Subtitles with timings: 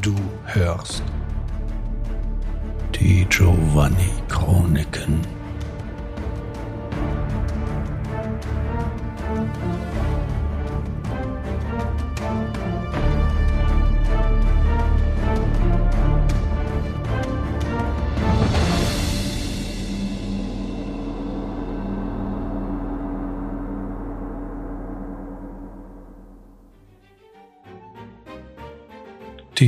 [0.00, 1.02] Du hörst
[2.94, 5.39] die Giovanni Chroniken.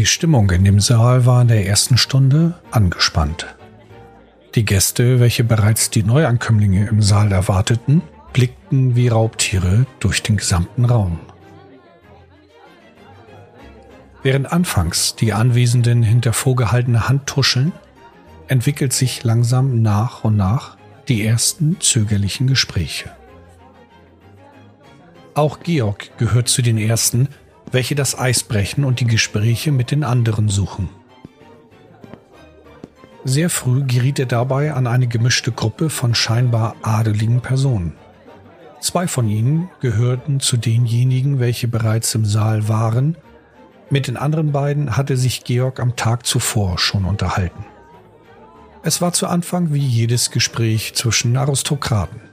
[0.02, 3.55] Die Stimmung in dem Saal war in der ersten Stunde angespannt.
[4.56, 8.02] Die Gäste, welche bereits die Neuankömmlinge im Saal erwarteten,
[8.33, 11.20] blickten wie Raubtiere durch den gesamten Raum.
[14.25, 17.70] Während anfangs die Anwesenden hinter vorgehaltener Hand tuscheln,
[18.48, 23.12] entwickelt sich langsam nach und nach die ersten zögerlichen Gespräche.
[25.34, 27.28] Auch Georg gehört zu den ersten,
[27.71, 30.89] welche das Eis brechen und die Gespräche mit den anderen suchen.
[33.25, 37.95] Sehr früh geriet er dabei an eine gemischte Gruppe von scheinbar adeligen Personen.
[38.81, 43.17] Zwei von ihnen gehörten zu denjenigen, welche bereits im Saal waren,
[43.91, 47.67] mit den anderen beiden hatte sich Georg am Tag zuvor schon unterhalten.
[48.83, 52.31] Es war zu Anfang wie jedes Gespräch zwischen Aristokraten.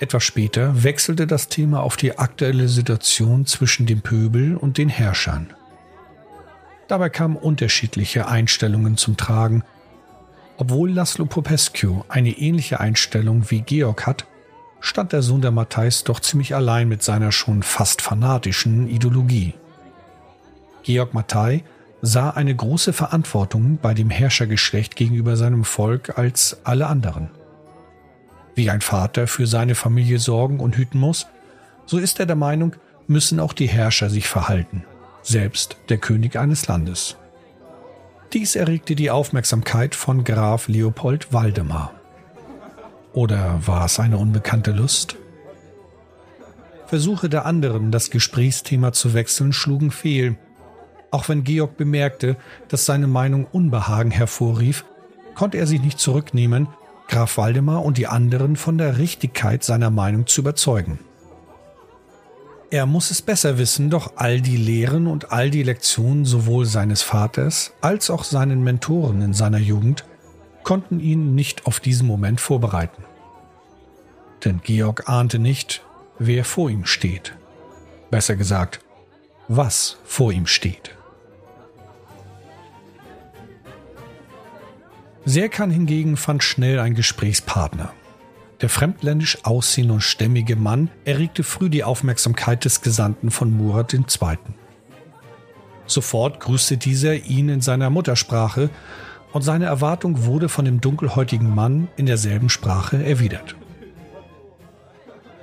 [0.00, 5.52] Etwas später wechselte das Thema auf die aktuelle Situation zwischen dem Pöbel und den Herrschern.
[6.88, 9.62] Dabei kamen unterschiedliche Einstellungen zum Tragen.
[10.56, 14.26] Obwohl Laszlo Popescu eine ähnliche Einstellung wie Georg hat,
[14.80, 19.54] stand der Sohn der Matthäus doch ziemlich allein mit seiner schon fast fanatischen Ideologie.
[20.82, 21.64] Georg Mattei
[22.02, 27.30] sah eine große Verantwortung bei dem Herrschergeschlecht gegenüber seinem Volk als alle anderen.
[28.54, 31.26] Wie ein Vater für seine Familie sorgen und hüten muss,
[31.86, 34.84] so ist er der Meinung, müssen auch die Herrscher sich verhalten,
[35.22, 37.16] selbst der König eines Landes.
[38.32, 41.92] Dies erregte die Aufmerksamkeit von Graf Leopold Waldemar.
[43.12, 45.16] Oder war es eine unbekannte Lust?
[46.86, 50.36] Versuche der anderen, das Gesprächsthema zu wechseln, schlugen fehl.
[51.10, 52.36] Auch wenn Georg bemerkte,
[52.68, 54.84] dass seine Meinung Unbehagen hervorrief,
[55.34, 56.68] konnte er sich nicht zurücknehmen
[57.08, 60.98] Graf Waldemar und die anderen von der Richtigkeit seiner Meinung zu überzeugen.
[62.70, 67.02] Er muss es besser wissen, doch all die Lehren und all die Lektionen sowohl seines
[67.02, 70.04] Vaters als auch seinen Mentoren in seiner Jugend
[70.64, 73.04] konnten ihn nicht auf diesen Moment vorbereiten.
[74.44, 75.82] Denn Georg ahnte nicht,
[76.18, 77.36] wer vor ihm steht.
[78.10, 78.80] Besser gesagt,
[79.46, 80.93] was vor ihm steht.
[85.26, 87.92] Serkan hingegen fand schnell einen Gesprächspartner.
[88.60, 94.02] Der fremdländisch aussehende und stämmige Mann erregte früh die Aufmerksamkeit des Gesandten von Murat II.
[95.86, 98.70] Sofort grüßte dieser ihn in seiner Muttersprache
[99.32, 103.56] und seine Erwartung wurde von dem dunkelhäutigen Mann in derselben Sprache erwidert.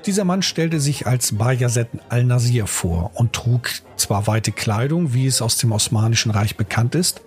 [0.06, 5.42] Dieser Mann stellte sich als Bayazet al-Nasir vor und trug zwar weite Kleidung, wie es
[5.42, 7.22] aus dem Osmanischen Reich bekannt ist,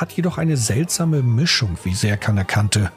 [0.00, 2.90] hat jedoch eine seltsame Mischung, wie Serkan erkannte.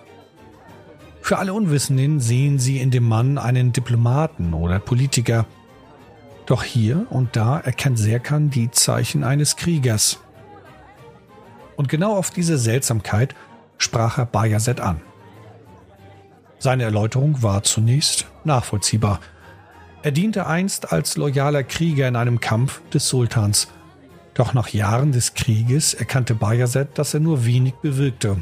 [1.21, 5.45] Für alle Unwissenden sehen sie in dem Mann einen Diplomaten oder Politiker.
[6.45, 10.19] Doch hier und da erkennt Serkan die Zeichen eines Kriegers.
[11.75, 13.35] Und genau auf diese Seltsamkeit
[13.77, 15.01] sprach er Bayazet an.
[16.57, 19.19] Seine Erläuterung war zunächst nachvollziehbar.
[20.03, 23.67] Er diente einst als loyaler Krieger in einem Kampf des Sultans–
[24.33, 28.41] doch nach Jahren des Krieges erkannte Bayazet, dass er nur wenig bewirkte.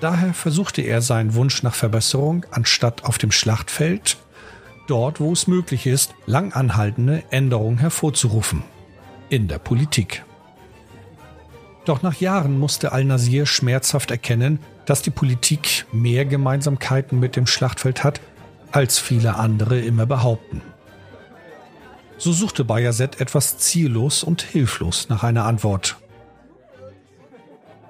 [0.00, 4.16] Daher versuchte er seinen Wunsch nach Verbesserung, anstatt auf dem Schlachtfeld,
[4.86, 8.62] dort wo es möglich ist, langanhaltende Änderungen hervorzurufen.
[9.28, 10.24] In der Politik.
[11.84, 18.04] Doch nach Jahren musste Al-Nasir schmerzhaft erkennen, dass die Politik mehr Gemeinsamkeiten mit dem Schlachtfeld
[18.04, 18.20] hat,
[18.72, 20.62] als viele andere immer behaupten.
[22.18, 25.96] So suchte Bayazet etwas ziellos und hilflos nach einer Antwort.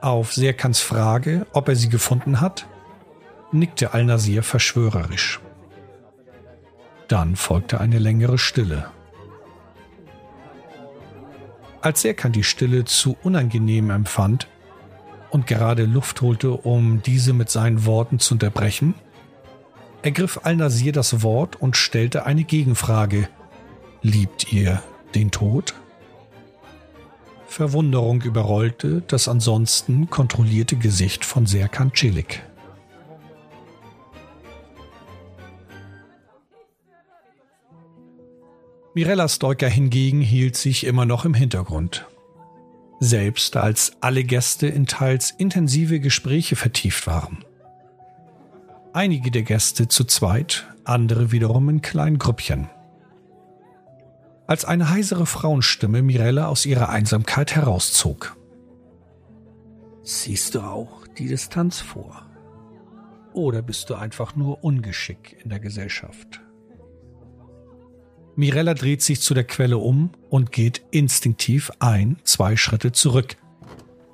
[0.02, 2.66] Auf Serkans Frage, ob er sie gefunden hat,
[3.50, 5.40] nickte Al-Nasir verschwörerisch.
[7.08, 8.90] Dann folgte eine längere Stille.
[11.80, 14.46] Als Serkan die Stille zu unangenehm empfand
[15.30, 18.94] und gerade Luft holte, um diese mit seinen Worten zu unterbrechen,
[20.02, 23.28] ergriff Al-Nasir das Wort und stellte eine Gegenfrage,
[24.02, 24.82] Liebt ihr
[25.14, 25.74] den Tod?
[27.46, 32.42] Verwunderung überrollte das ansonsten kontrollierte Gesicht von Serkan Celik.
[38.94, 42.06] Mirella Stoiker hingegen hielt sich immer noch im Hintergrund.
[43.00, 47.44] selbst als alle Gäste in teils intensive Gespräche vertieft waren.
[48.92, 52.68] Einige der Gäste zu zweit, andere wiederum in kleinen Grüppchen.
[54.48, 58.34] Als eine heisere Frauenstimme Mirella aus ihrer Einsamkeit herauszog.
[60.02, 62.26] Siehst du auch die Distanz vor?
[63.34, 66.40] Oder bist du einfach nur Ungeschick in der Gesellschaft?
[68.36, 73.36] Mirella dreht sich zu der Quelle um und geht instinktiv ein, zwei Schritte zurück.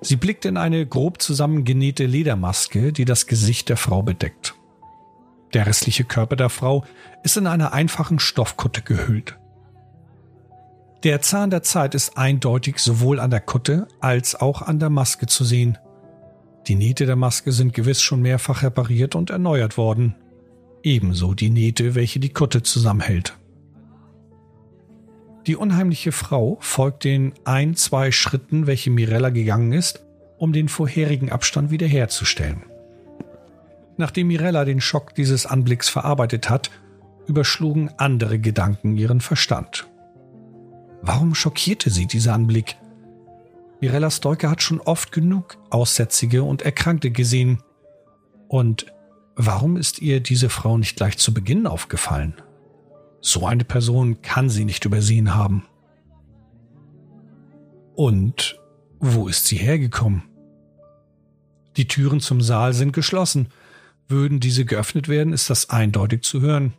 [0.00, 4.56] Sie blickt in eine grob zusammengenähte Ledermaske, die das Gesicht der Frau bedeckt.
[5.52, 6.84] Der restliche Körper der Frau
[7.22, 9.38] ist in einer einfachen Stoffkutte gehüllt.
[11.04, 15.26] Der Zahn der Zeit ist eindeutig sowohl an der Kutte als auch an der Maske
[15.26, 15.76] zu sehen.
[16.66, 20.14] Die Nähte der Maske sind gewiss schon mehrfach repariert und erneuert worden.
[20.82, 23.36] Ebenso die Nähte, welche die Kutte zusammenhält.
[25.46, 30.06] Die unheimliche Frau folgt den ein, zwei Schritten, welche Mirella gegangen ist,
[30.38, 32.62] um den vorherigen Abstand wiederherzustellen.
[33.98, 36.70] Nachdem Mirella den Schock dieses Anblicks verarbeitet hat,
[37.26, 39.86] überschlugen andere Gedanken ihren Verstand.
[41.06, 42.78] Warum schockierte sie dieser Anblick?
[43.82, 47.62] Mirella Stoiker hat schon oft genug Aussätzige und Erkrankte gesehen.
[48.48, 48.86] Und
[49.36, 52.32] warum ist ihr diese Frau nicht gleich zu Beginn aufgefallen?
[53.20, 55.66] So eine Person kann sie nicht übersehen haben.
[57.94, 58.58] Und
[58.98, 60.22] wo ist sie hergekommen?
[61.76, 63.48] Die Türen zum Saal sind geschlossen.
[64.08, 66.72] Würden diese geöffnet werden, ist das eindeutig zu hören.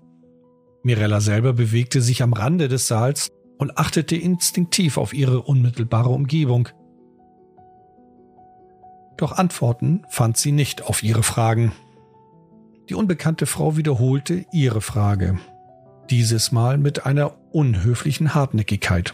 [0.81, 6.69] Mirella selber bewegte sich am Rande des Saals und achtete instinktiv auf ihre unmittelbare Umgebung.
[9.18, 11.72] Doch Antworten fand sie nicht auf ihre Fragen.
[12.90, 15.40] Die unbekannte Frau wiederholte ihre Frage
[16.10, 19.13] dieses Mal mit einer unhöflichen Hartnäckigkeit.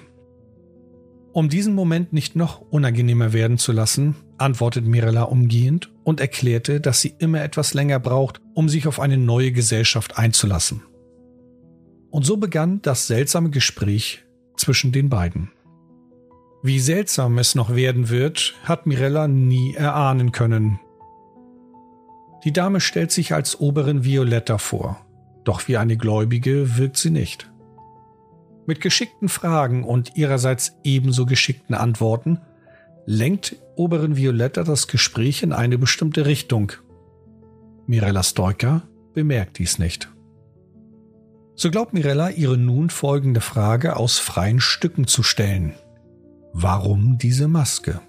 [1.33, 6.99] Um diesen Moment nicht noch unangenehmer werden zu lassen, antwortet Mirella umgehend und erklärte, dass
[6.99, 10.83] sie immer etwas länger braucht, um sich auf eine neue Gesellschaft einzulassen.
[12.09, 14.25] Und so begann das seltsame Gespräch
[14.61, 15.51] zwischen den beiden.
[16.63, 20.79] Wie seltsam es noch werden wird, hat Mirella nie erahnen können.
[22.43, 25.05] Die Dame stellt sich als Oberin Violetta vor,
[25.43, 27.51] doch wie eine Gläubige wirkt sie nicht.
[28.67, 32.39] Mit geschickten Fragen und ihrerseits ebenso geschickten Antworten
[33.05, 36.73] lenkt Oberin Violetta das Gespräch in eine bestimmte Richtung.
[37.87, 40.09] Mirella Stoiker bemerkt dies nicht.
[41.61, 45.75] So glaubt Mirella ihre nun folgende Frage aus freien Stücken zu stellen.
[46.53, 48.01] Warum diese Maske?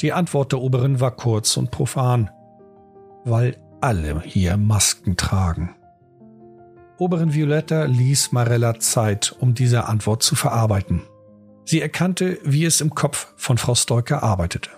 [0.00, 2.30] Die Antwort der Oberin war kurz und profan.
[3.24, 5.74] Weil alle hier Masken tragen.
[6.98, 11.02] Oberin Violetta ließ Marella Zeit, um diese Antwort zu verarbeiten.
[11.64, 14.70] Sie erkannte, wie es im Kopf von Frau Stoiker arbeitete.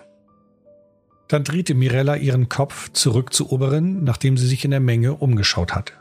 [1.28, 5.75] Dann drehte Mirella ihren Kopf zurück zur Oberin, nachdem sie sich in der Menge umgeschaut
[5.75, 6.00] hatte.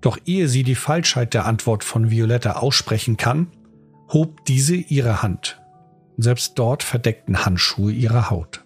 [0.00, 3.48] Doch ehe sie die Falschheit der Antwort von Violetta aussprechen kann,
[4.12, 5.60] hob diese ihre Hand.
[6.16, 8.64] Selbst dort verdeckten Handschuhe ihre Haut.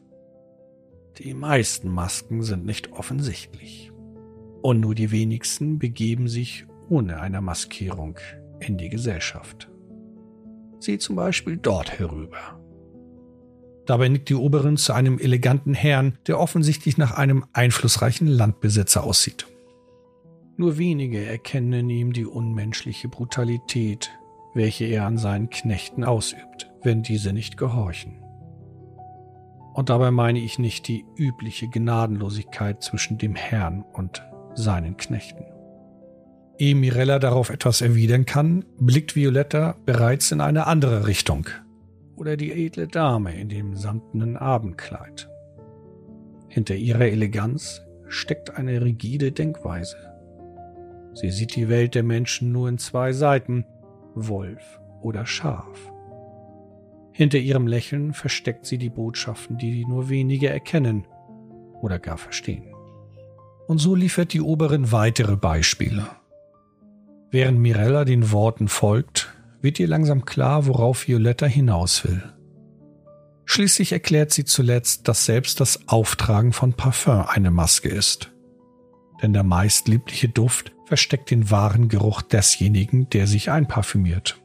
[1.19, 3.93] Die meisten Masken sind nicht offensichtlich.
[4.63, 8.19] Und nur die wenigsten begeben sich ohne eine Maskierung
[8.61, 9.71] in die Gesellschaft.
[10.79, 12.59] Sieh zum Beispiel dort herüber.
[13.87, 19.47] Dabei nickt die Oberin zu einem eleganten Herrn, der offensichtlich nach einem einflussreichen Landbesitzer aussieht.
[20.57, 24.11] Nur wenige erkennen in ihm die unmenschliche Brutalität,
[24.55, 28.23] welche er an seinen Knechten ausübt, wenn diese nicht gehorchen.
[29.73, 34.23] Und dabei meine ich nicht die übliche Gnadenlosigkeit zwischen dem Herrn und
[34.55, 35.45] seinen Knechten.
[36.59, 41.47] Ehe Mirella darauf etwas erwidern kann, blickt Violetta bereits in eine andere Richtung.
[42.15, 45.29] Oder die edle Dame in dem samtenen Abendkleid.
[46.49, 50.12] Hinter ihrer Eleganz steckt eine rigide Denkweise.
[51.15, 53.67] Sie sieht die Welt der Menschen nur in zwei Seiten,
[54.15, 55.93] Wolf oder Schaf.
[57.13, 61.07] Hinter ihrem Lächeln versteckt sie die Botschaften, die nur wenige erkennen
[61.81, 62.73] oder gar verstehen.
[63.67, 66.07] Und so liefert die Oberin weitere Beispiele.
[67.31, 72.23] Während Mirella den Worten folgt, wird ihr langsam klar, worauf Violetta hinaus will.
[73.45, 78.33] Schließlich erklärt sie zuletzt, dass selbst das Auftragen von Parfum eine Maske ist.
[79.23, 84.39] Denn der meist liebliche Duft versteckt den wahren Geruch desjenigen, der sich einparfümiert.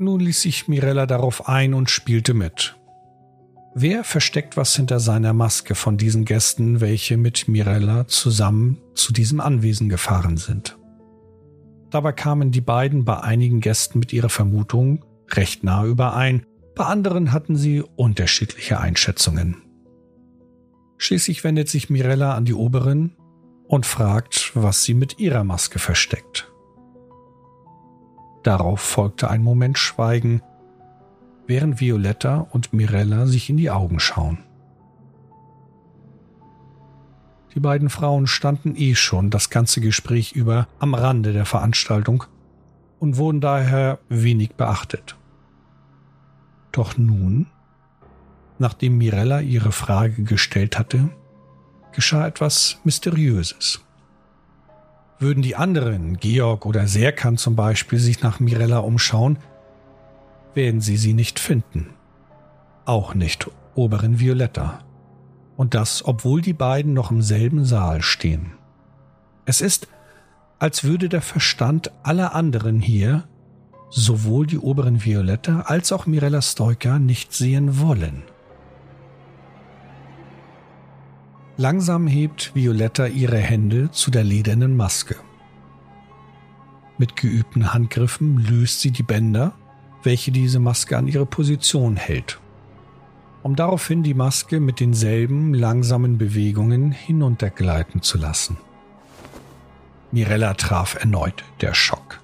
[0.00, 2.76] Nun ließ sich Mirella darauf ein und spielte mit.
[3.76, 9.38] Wer versteckt was hinter seiner Maske von diesen Gästen, welche mit Mirella zusammen zu diesem
[9.40, 10.76] Anwesen gefahren sind?
[11.90, 16.42] Dabei kamen die beiden bei einigen Gästen mit ihrer Vermutung recht nah überein,
[16.74, 19.62] bei anderen hatten sie unterschiedliche Einschätzungen.
[20.98, 23.12] Schließlich wendet sich Mirella an die Oberin
[23.70, 26.50] und fragt, was sie mit ihrer Maske versteckt.
[28.42, 30.42] Darauf folgte ein Moment Schweigen,
[31.46, 34.38] während Violetta und Mirella sich in die Augen schauen.
[37.54, 42.24] Die beiden Frauen standen eh schon das ganze Gespräch über am Rande der Veranstaltung
[42.98, 45.16] und wurden daher wenig beachtet.
[46.72, 47.46] Doch nun,
[48.58, 51.10] nachdem Mirella ihre Frage gestellt hatte,
[51.92, 53.80] geschah etwas Mysteriöses.
[55.18, 59.38] Würden die anderen, Georg oder Serkan zum Beispiel, sich nach Mirella umschauen,
[60.54, 61.90] werden sie sie nicht finden.
[62.84, 64.80] Auch nicht Oberin Violetta.
[65.56, 68.52] Und das, obwohl die beiden noch im selben Saal stehen.
[69.44, 69.88] Es ist,
[70.58, 73.28] als würde der Verstand aller anderen hier
[73.90, 78.22] sowohl die oberen Violetta als auch Mirella Stoica nicht sehen wollen.
[81.60, 85.16] Langsam hebt Violetta ihre Hände zu der ledernen Maske.
[86.96, 89.52] Mit geübten Handgriffen löst sie die Bänder,
[90.02, 92.40] welche diese Maske an ihre Position hält,
[93.42, 98.56] um daraufhin die Maske mit denselben langsamen Bewegungen hinuntergleiten zu lassen.
[100.12, 102.22] Mirella traf erneut der Schock.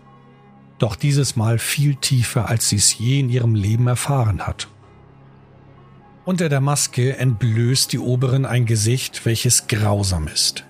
[0.78, 4.68] Doch dieses Mal viel tiefer, als sie es je in ihrem Leben erfahren hat.
[6.26, 10.64] Unter der Maske entblößt die Oberin ein Gesicht, welches grausam ist.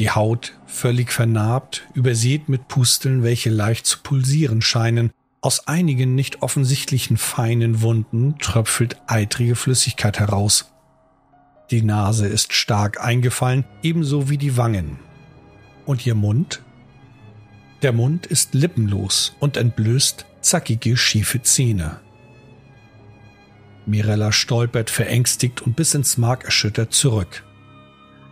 [0.00, 5.12] Die Haut völlig vernarbt, übersät mit Pusteln, welche leicht zu pulsieren scheinen.
[5.42, 10.72] Aus einigen nicht offensichtlichen feinen Wunden tröpfelt eitrige Flüssigkeit heraus.
[11.70, 14.98] Die Nase ist stark eingefallen, ebenso wie die Wangen,
[15.86, 16.62] und ihr Mund?
[17.82, 22.00] Der Mund ist lippenlos und entblößt zackige, schiefe Zähne.
[23.90, 27.44] Mirella stolpert verängstigt und bis ins Mark erschüttert zurück.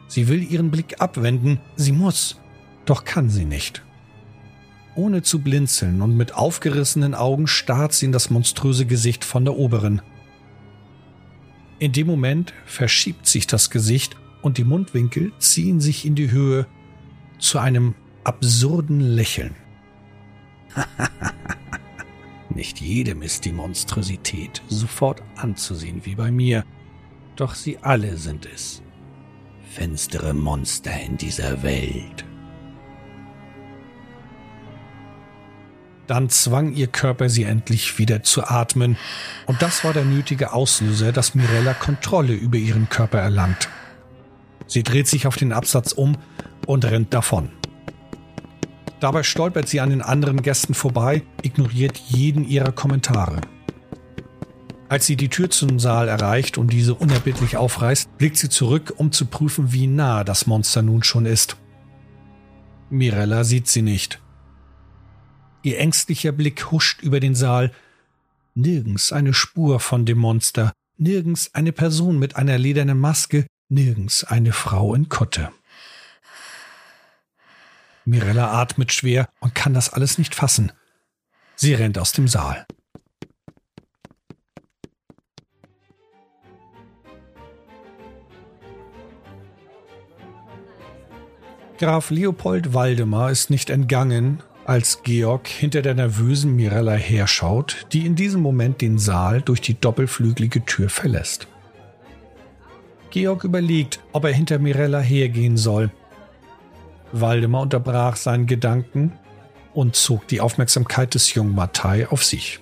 [0.07, 2.41] Sie will ihren Blick abwenden, sie muss,
[2.87, 3.83] doch kann sie nicht.
[4.95, 9.57] Ohne zu blinzeln und mit aufgerissenen Augen starrt sie in das monströse Gesicht von der
[9.57, 10.01] Oberin.
[11.79, 16.67] In dem Moment verschiebt sich das Gesicht und die Mundwinkel ziehen sich in die Höhe,
[17.39, 19.55] zu einem absurden Lächeln.
[22.51, 26.65] Nicht jedem ist die Monstrosität sofort anzusehen wie bei mir,
[27.37, 28.83] doch sie alle sind es.
[29.71, 32.25] Finstere Monster in dieser Welt.
[36.07, 38.97] Dann zwang ihr Körper sie endlich wieder zu atmen,
[39.45, 43.69] und das war der nötige Auslöser, dass Mirella Kontrolle über ihren Körper erlangt.
[44.67, 46.17] Sie dreht sich auf den Absatz um
[46.67, 47.51] und rennt davon.
[49.01, 53.41] Dabei stolpert sie an den anderen Gästen vorbei, ignoriert jeden ihrer Kommentare.
[54.89, 59.13] Als sie die Tür zum Saal erreicht und diese unerbittlich aufreißt, blickt sie zurück, um
[59.13, 61.57] zu prüfen, wie nah das Monster nun schon ist.
[62.91, 64.21] Mirella sieht sie nicht.
[65.63, 67.71] Ihr ängstlicher Blick huscht über den Saal.
[68.55, 74.53] Nirgends eine Spur von dem Monster, nirgends eine Person mit einer ledernen Maske, nirgends eine
[74.53, 75.51] Frau in Kutte.
[78.09, 80.73] Mirella atmet schwer und kann das alles nicht fassen.
[81.57, 82.67] Sie rennt aus dem Saal.
[91.77, 98.17] Graf Leopold Waldemar ist nicht entgangen, als Georg hinter der nervösen Mirella herschaut, die in
[98.17, 101.47] diesem Moment den Saal durch die doppelflügelige Tür verlässt.
[103.11, 105.91] Georg überlegt, ob er hinter Mirella hergehen soll,
[107.13, 109.13] Waldemar unterbrach seinen Gedanken
[109.75, 112.61] und zog die Aufmerksamkeit des jungen Mattei auf sich.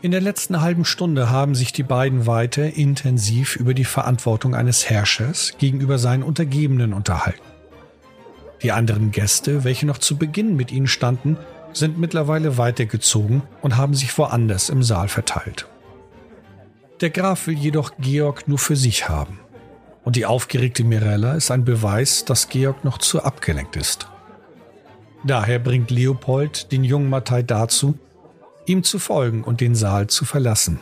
[0.00, 4.88] In der letzten halben Stunde haben sich die beiden weiter intensiv über die Verantwortung eines
[4.88, 7.42] Herrschers gegenüber seinen Untergebenen unterhalten.
[8.62, 11.36] Die anderen Gäste, welche noch zu Beginn mit ihnen standen,
[11.72, 15.66] sind mittlerweile weitergezogen und haben sich woanders im Saal verteilt.
[17.00, 19.40] Der Graf will jedoch Georg nur für sich haben.
[20.08, 24.08] Und die aufgeregte Mirella ist ein Beweis, dass Georg noch zu abgelenkt ist.
[25.22, 27.98] Daher bringt Leopold den jungen Mattei dazu,
[28.64, 30.80] ihm zu folgen und den Saal zu verlassen.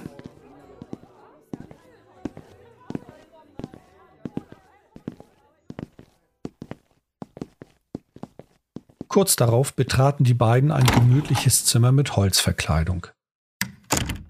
[9.09, 13.09] Kurz darauf betraten die beiden ein gemütliches Zimmer mit Holzverkleidung.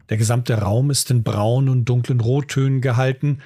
[0.09, 3.43] Der gesamte Raum ist in braunen und dunklen Rottönen gehalten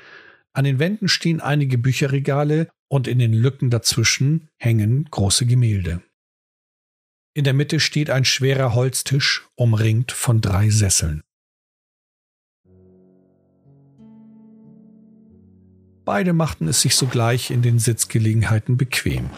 [0.53, 6.03] an den Wänden stehen einige Bücherregale und in den Lücken dazwischen hängen große Gemälde.
[7.35, 11.23] In der Mitte steht ein schwerer Holztisch, umringt von drei Sesseln.
[16.05, 19.31] Beide machten es sich sogleich in den Sitzgelegenheiten bequem.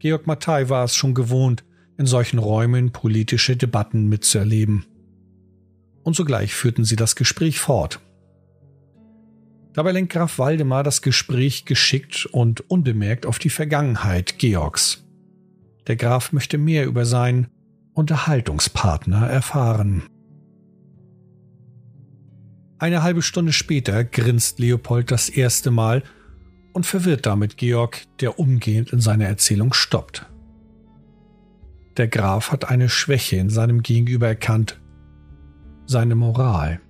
[0.00, 1.64] Georg Mattei war es schon gewohnt,
[1.96, 4.84] in solchen Räumen politische Debatten mitzuerleben.
[6.02, 8.00] Und sogleich führten sie das Gespräch fort.
[9.72, 15.04] Dabei lenkt Graf Waldemar das Gespräch geschickt und unbemerkt auf die Vergangenheit Georgs.
[15.86, 17.48] Der Graf möchte mehr über seinen
[17.94, 20.02] Unterhaltungspartner erfahren.
[22.78, 26.02] Eine halbe Stunde später grinst Leopold das erste Mal
[26.72, 30.26] und verwirrt damit Georg, der umgehend in seiner Erzählung stoppt.
[31.96, 34.80] Der Graf hat eine Schwäche in seinem Gegenüber erkannt,
[35.86, 36.80] seine Moral.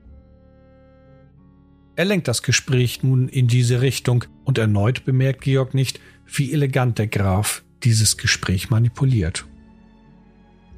[1.98, 5.98] Er lenkt das Gespräch nun in diese Richtung und erneut bemerkt Georg nicht,
[6.32, 9.46] wie elegant der Graf dieses Gespräch manipuliert.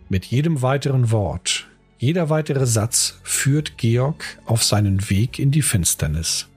[0.08, 6.48] Mit jedem weiteren Wort, jeder weitere Satz führt Georg auf seinen Weg in die Finsternis.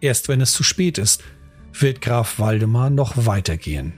[0.00, 1.24] Erst wenn es zu spät ist,
[1.72, 3.94] wird Graf Waldemar noch weitergehen.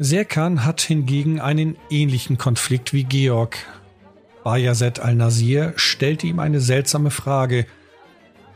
[0.00, 3.56] Serkan hat hingegen einen ähnlichen Konflikt wie Georg.
[4.44, 7.66] Bayazet al-Nasir stellte ihm eine seltsame Frage.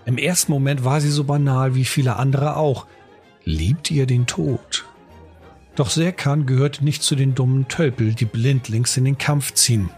[0.06, 2.86] Im ersten Moment war sie so banal wie viele andere auch.
[3.44, 4.84] Liebt ihr den Tod?
[5.74, 9.90] Doch Serkan gehört nicht zu den dummen Tölpel, die blindlings in den Kampf ziehen.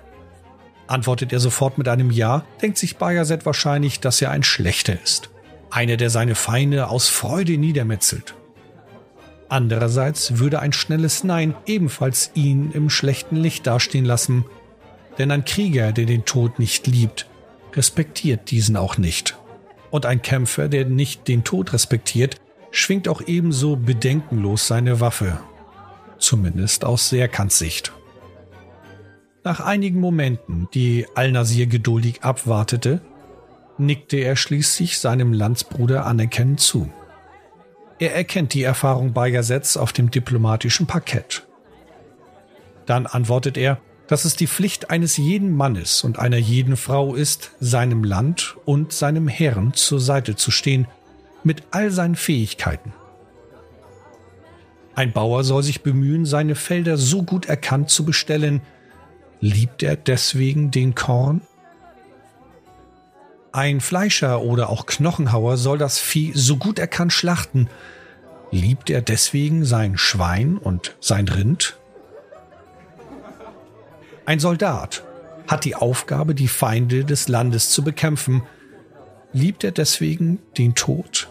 [0.87, 5.29] Antwortet er sofort mit einem Ja, denkt sich Bayazet wahrscheinlich, dass er ein Schlechter ist.
[5.71, 8.35] Einer, der seine Feinde aus Freude niedermetzelt.
[9.49, 14.45] Andererseits würde ein schnelles Nein ebenfalls ihn im schlechten Licht dastehen lassen.
[15.19, 17.29] Denn ein Krieger, der den Tod nicht liebt,
[17.75, 19.37] respektiert diesen auch nicht.
[19.91, 22.37] Und ein Kämpfer, der nicht den Tod respektiert,
[22.71, 25.39] schwingt auch ebenso bedenkenlos seine Waffe.
[26.19, 27.93] Zumindest aus Serkans Sicht.
[29.45, 33.03] Nach einigen Momenten, die Al-Nasir geduldig abwartete,
[33.79, 36.91] nickte er schließlich seinem Landsbruder anerkennend zu.
[38.05, 41.47] Er erkennt die Erfahrung Beigersets auf dem diplomatischen Parkett.
[42.85, 47.53] Dann antwortet er, dass es die Pflicht eines jeden Mannes und einer jeden Frau ist,
[47.61, 50.87] seinem Land und seinem Herrn zur Seite zu stehen,
[51.45, 52.93] mit all seinen Fähigkeiten.
[54.95, 58.61] Ein Bauer soll sich bemühen, seine Felder so gut erkannt zu bestellen.
[59.41, 61.41] Liebt er deswegen den Korn?
[63.55, 67.69] Ein Fleischer oder auch Knochenhauer soll das Vieh so gut er kann schlachten.
[68.51, 71.79] Liebt er deswegen sein Schwein und sein Rind?
[74.27, 75.05] Ein Soldat
[75.47, 78.43] hat die Aufgabe, die Feinde des Landes zu bekämpfen.
[79.33, 81.31] Liebt er deswegen den Tod?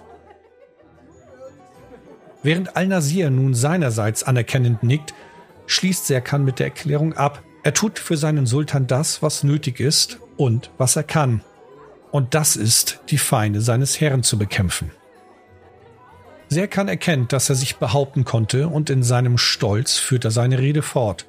[2.42, 5.14] Während Al-Nasir nun seinerseits anerkennend nickt,
[5.66, 10.20] schließt Serkan mit der Erklärung ab, er tut für seinen Sultan das, was nötig ist
[10.38, 11.42] und was er kann.
[12.14, 14.92] Und das ist, die Feinde seines Herrn zu bekämpfen.
[16.48, 20.84] Serkan erkennt, dass er sich behaupten konnte und in seinem Stolz führt er seine Rede
[20.84, 21.26] fort.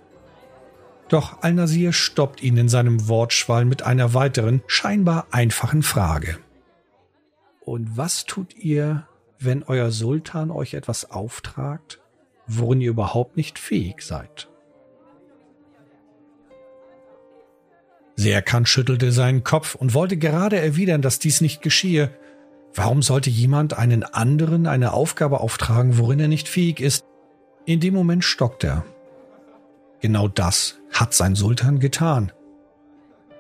[1.09, 6.37] Doch Al-Nasir stoppt ihn in seinem Wortschwall mit einer weiteren, scheinbar einfachen Frage.
[7.61, 11.99] Und was tut ihr, wenn euer Sultan euch etwas auftragt,
[12.47, 14.51] worin ihr überhaupt nicht fähig seid?
[18.16, 22.11] Serkan schüttelte seinen Kopf und wollte gerade erwidern, dass dies nicht geschehe.
[22.74, 27.05] Warum sollte jemand einen anderen eine Aufgabe auftragen, worin er nicht fähig ist?
[27.66, 28.85] In dem Moment stockt er.
[30.00, 32.31] Genau das hat sein Sultan getan.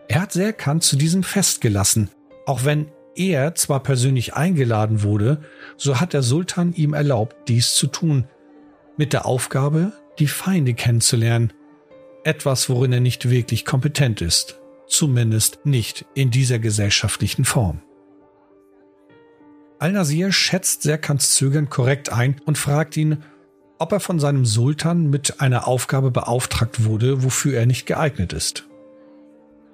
[0.08, 2.10] Er hat Serkan zu diesem Fest gelassen.
[2.46, 5.40] Auch wenn er zwar persönlich eingeladen wurde,
[5.76, 8.26] so hat der Sultan ihm erlaubt, dies zu tun,
[8.96, 11.52] mit der Aufgabe, die Feinde kennenzulernen,
[12.24, 14.58] etwas, worin er nicht wirklich kompetent ist
[14.96, 17.80] zumindest nicht in dieser gesellschaftlichen Form.
[19.78, 23.22] Al-Nasir schätzt Serkans Zögern korrekt ein und fragt ihn,
[23.78, 28.66] ob er von seinem Sultan mit einer Aufgabe beauftragt wurde, wofür er nicht geeignet ist.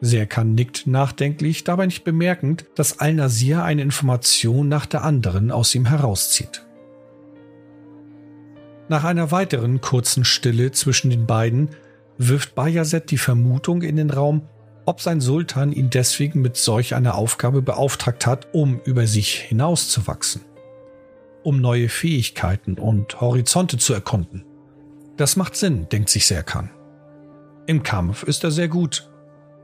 [0.00, 5.87] Serkan nickt nachdenklich, dabei nicht bemerkend, dass Al-Nasir eine Information nach der anderen aus ihm
[5.87, 6.64] herauszieht.
[8.88, 11.68] Nach einer weiteren kurzen Stille zwischen den beiden
[12.18, 14.42] wirft Bayazet die Vermutung in den Raum,
[14.84, 20.42] ob sein Sultan ihn deswegen mit solch einer Aufgabe beauftragt hat, um über sich hinauszuwachsen,
[21.42, 24.44] um neue Fähigkeiten und Horizonte zu erkunden.
[25.16, 26.70] Das macht Sinn, denkt sich Serkan.
[27.66, 29.10] Im Kampf ist er sehr gut.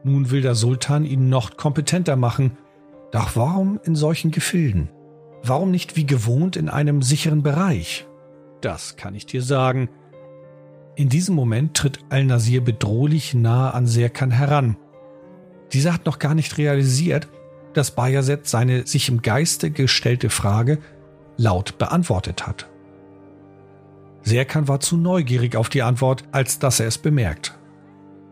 [0.05, 2.57] Nun will der Sultan ihn noch kompetenter machen,
[3.13, 4.91] Doch warum in solchen Gefilden?
[5.43, 8.07] Warum nicht wie gewohnt in einem sicheren Bereich?
[8.61, 9.89] Das kann ich dir sagen.
[10.97, 14.77] In diesem Moment tritt Al-Nasir bedrohlich nahe an Serkan heran.
[15.73, 17.29] Dieser hat noch gar nicht realisiert,
[17.75, 20.79] dass Bayazet seine sich im Geiste gestellte Frage
[21.37, 22.69] laut beantwortet hat.
[24.23, 27.57] Serkan war zu neugierig auf die Antwort, als dass er es bemerkt.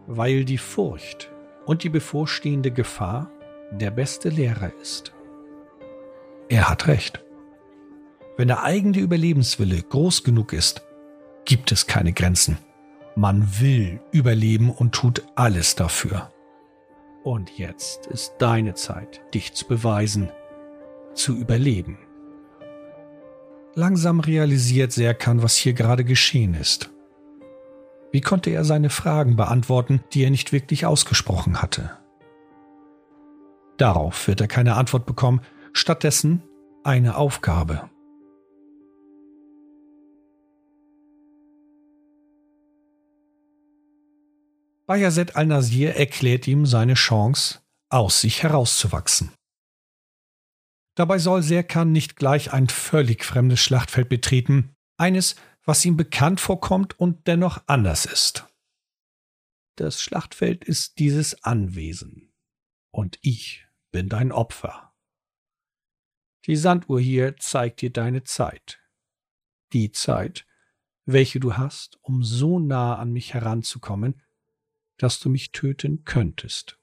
[0.06, 1.30] Weil die Furcht
[1.66, 3.30] und die bevorstehende Gefahr
[3.70, 5.12] der beste Lehrer ist.
[6.48, 7.22] Er hat recht.
[8.36, 10.82] Wenn der eigene Überlebenswille groß genug ist,
[11.44, 12.58] gibt es keine Grenzen.
[13.14, 16.33] Man will überleben und tut alles dafür.
[17.24, 20.30] Und jetzt ist deine Zeit, dich zu beweisen,
[21.14, 21.98] zu überleben.
[23.74, 26.90] Langsam realisiert Serkan, was hier gerade geschehen ist.
[28.12, 31.96] Wie konnte er seine Fragen beantworten, die er nicht wirklich ausgesprochen hatte?
[33.78, 35.40] Darauf wird er keine Antwort bekommen,
[35.72, 36.42] stattdessen
[36.84, 37.88] eine Aufgabe.
[44.86, 49.32] Bayazet al-Nasir erklärt ihm seine Chance, aus sich herauszuwachsen.
[50.94, 56.98] Dabei soll Serkan nicht gleich ein völlig fremdes Schlachtfeld betreten, eines, was ihm bekannt vorkommt
[56.98, 58.46] und dennoch anders ist.
[59.76, 62.32] Das Schlachtfeld ist dieses Anwesen,
[62.92, 64.94] und ich bin dein Opfer.
[66.46, 68.80] Die Sanduhr hier zeigt dir deine Zeit.
[69.72, 70.46] Die Zeit,
[71.06, 74.22] welche du hast, um so nah an mich heranzukommen,
[74.98, 76.78] dass du mich töten könntest.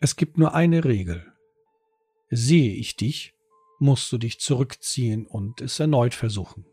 [0.00, 1.32] Es gibt nur eine Regel.
[2.30, 3.34] Sehe ich dich,
[3.78, 6.66] musst du dich zurückziehen und es erneut versuchen.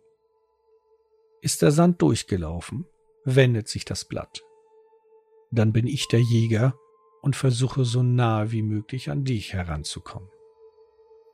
[1.42, 2.86] Ist der Sand durchgelaufen,
[3.26, 4.42] wendet sich das Blatt.
[5.52, 6.78] Dann bin ich der Jäger
[7.22, 10.30] und versuche so nahe wie möglich an dich heranzukommen.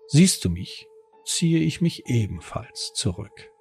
[0.07, 0.87] Siehst du mich,
[1.25, 3.51] ziehe ich mich ebenfalls zurück.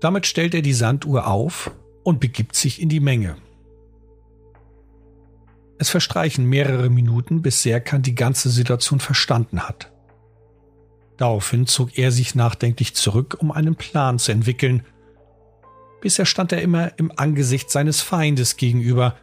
[0.00, 3.36] Damit stellt er die Sanduhr auf und begibt sich in die Menge.
[5.78, 9.90] Es verstreichen mehrere Minuten, bis Serkan die ganze Situation verstanden hat.
[11.16, 14.84] Daraufhin zog er sich nachdenklich zurück, um einen Plan zu entwickeln.
[16.00, 19.16] Bisher stand er immer im Angesicht seines Feindes gegenüber.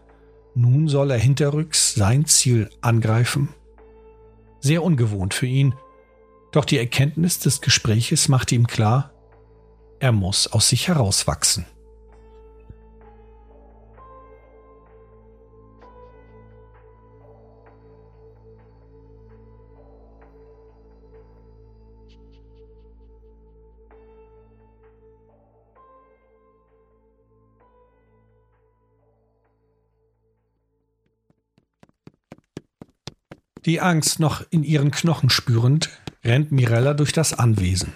[0.55, 3.49] Nun soll er hinterrücks sein Ziel angreifen.
[4.59, 5.75] Sehr ungewohnt für ihn.
[6.51, 9.13] Doch die Erkenntnis des Gespräches machte ihm klar,
[9.99, 11.65] er muss aus sich herauswachsen.
[33.69, 35.91] Die Angst noch in ihren Knochen spürend,
[36.23, 37.93] rennt Mirella durch das Anwesen.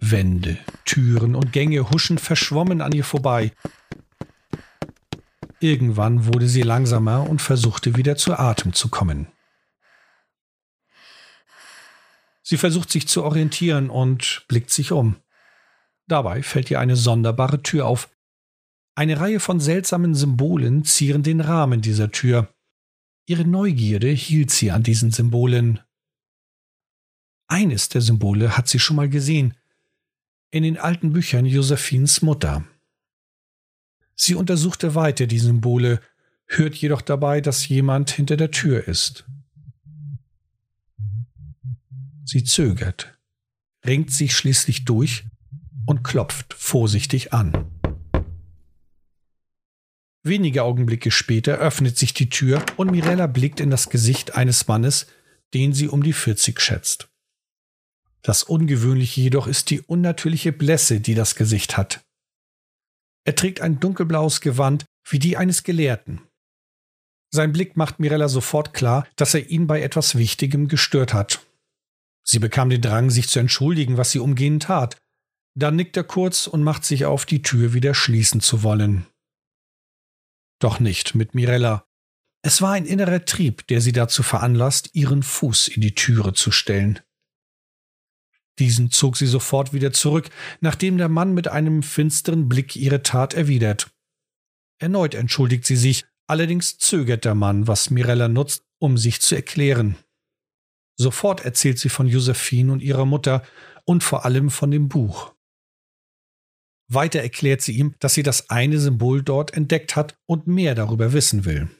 [0.00, 3.52] Wände, Türen und Gänge huschen verschwommen an ihr vorbei.
[5.60, 9.28] Irgendwann wurde sie langsamer und versuchte wieder zu Atem zu kommen.
[12.42, 15.14] Sie versucht sich zu orientieren und blickt sich um.
[16.08, 18.10] Dabei fällt ihr eine sonderbare Tür auf.
[18.96, 22.52] Eine Reihe von seltsamen Symbolen zieren den Rahmen dieser Tür.
[23.26, 25.80] Ihre Neugierde hielt sie an diesen Symbolen.
[27.46, 29.54] Eines der Symbole hat sie schon mal gesehen,
[30.50, 32.64] in den alten Büchern Josephines Mutter.
[34.14, 36.00] Sie untersuchte weiter die Symbole,
[36.46, 39.24] hört jedoch dabei, dass jemand hinter der Tür ist.
[42.24, 43.18] Sie zögert,
[43.84, 45.24] ringt sich schließlich durch
[45.86, 47.71] und klopft vorsichtig an.
[50.24, 55.06] Wenige Augenblicke später öffnet sich die Tür und Mirella blickt in das Gesicht eines Mannes,
[55.52, 57.08] den sie um die 40 schätzt.
[58.22, 62.04] Das Ungewöhnliche jedoch ist die unnatürliche Blässe, die das Gesicht hat.
[63.24, 66.20] Er trägt ein dunkelblaues Gewand wie die eines Gelehrten.
[67.34, 71.44] Sein Blick macht Mirella sofort klar, dass er ihn bei etwas Wichtigem gestört hat.
[72.24, 74.96] Sie bekam den Drang, sich zu entschuldigen, was sie umgehend tat.
[75.54, 79.06] Dann nickt er kurz und macht sich auf, die Tür wieder schließen zu wollen.
[80.62, 81.88] Doch nicht mit Mirella.
[82.42, 86.52] Es war ein innerer Trieb, der sie dazu veranlasst, ihren Fuß in die Türe zu
[86.52, 87.00] stellen.
[88.60, 93.34] Diesen zog sie sofort wieder zurück, nachdem der Mann mit einem finsteren Blick ihre Tat
[93.34, 93.90] erwidert.
[94.78, 99.96] Erneut entschuldigt sie sich, allerdings zögert der Mann, was Mirella nutzt, um sich zu erklären.
[100.96, 103.42] Sofort erzählt sie von Josephine und ihrer Mutter
[103.84, 105.31] und vor allem von dem Buch.
[106.88, 111.12] Weiter erklärt sie ihm, dass sie das eine Symbol dort entdeckt hat und mehr darüber
[111.12, 111.70] wissen will.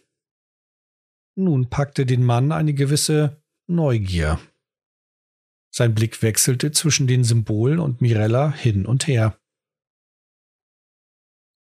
[1.34, 4.38] Nun packte den Mann eine gewisse Neugier.
[5.74, 9.38] Sein Blick wechselte zwischen den Symbolen und Mirella hin und her.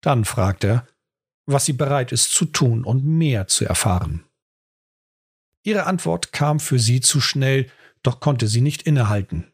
[0.01, 0.87] Dann fragte er,
[1.45, 4.23] was sie bereit ist zu tun und mehr zu erfahren.
[5.63, 7.69] Ihre Antwort kam für sie zu schnell,
[8.01, 9.51] doch konnte sie nicht innehalten.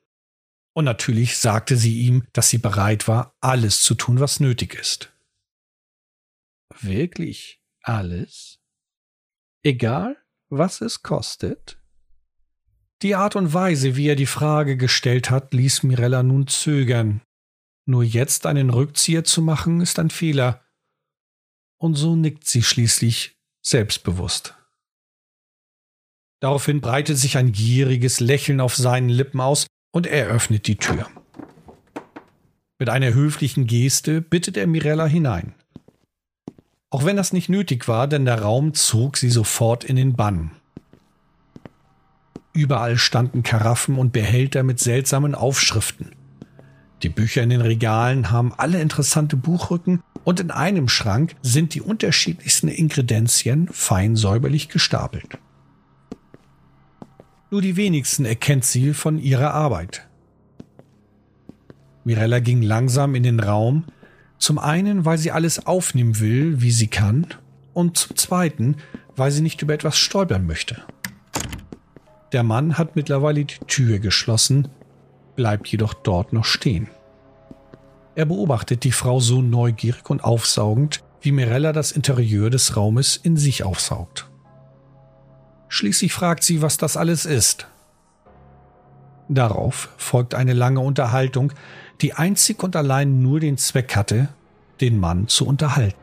[0.76, 5.14] Und natürlich sagte sie ihm, dass sie bereit war, alles zu tun, was nötig ist.
[6.82, 8.60] Wirklich alles?
[9.64, 10.18] Egal,
[10.50, 11.82] was es kostet?
[13.02, 17.22] Die Art und Weise, wie er die Frage gestellt hat, ließ Mirella nun zögern.
[17.86, 20.66] Nur jetzt einen Rückzieher zu machen, ist ein Fehler.
[21.78, 24.56] Und so nickt sie schließlich selbstbewusst.
[26.42, 31.08] Daraufhin breitet sich ein gieriges Lächeln auf seinen Lippen aus und er öffnet die Tür.
[32.78, 35.54] Mit einer höflichen Geste bittet er Mirella hinein.
[36.90, 40.52] Auch wenn das nicht nötig war, denn der Raum zog sie sofort in den Bann.
[42.52, 46.12] Überall standen Karaffen und Behälter mit seltsamen Aufschriften.
[47.02, 51.82] Die Bücher in den Regalen haben alle interessante Buchrücken und in einem Schrank sind die
[51.82, 55.40] unterschiedlichsten Ingredienzien fein säuberlich gestapelt.
[57.52, 60.08] Nur die wenigsten erkennt sie von ihrer Arbeit.
[62.04, 63.86] Mirella ging langsam in den Raum,
[64.38, 67.28] zum einen, weil sie alles aufnehmen will, wie sie kann,
[67.74, 68.78] und zum zweiten,
[69.16, 70.84] weil sie nicht über etwas stolpern möchte.
[72.32, 74.68] Der Mann hat mittlerweile die Tür geschlossen,
[75.36, 76.90] bleibt jedoch dort noch stehen.
[78.16, 83.36] Er beobachtet die Frau so neugierig und aufsaugend, wie Mirella das Interieur des Raumes in
[83.36, 84.30] sich aufsaugt.
[85.76, 87.68] Schließlich fragt sie, was das alles ist.
[89.28, 91.52] Darauf folgt eine lange Unterhaltung,
[92.00, 94.30] die einzig und allein nur den Zweck hatte,
[94.80, 96.00] den Mann zu unterhalten.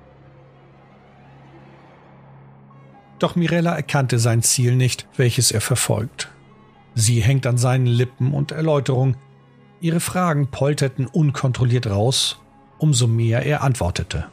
[3.19, 6.31] Doch Mirella erkannte sein Ziel nicht, welches er verfolgt.
[6.95, 9.17] Sie hängt an seinen Lippen und Erläuterung.
[9.81, 12.39] Ihre Fragen polterten unkontrolliert raus,
[12.77, 14.27] umso mehr er antwortete.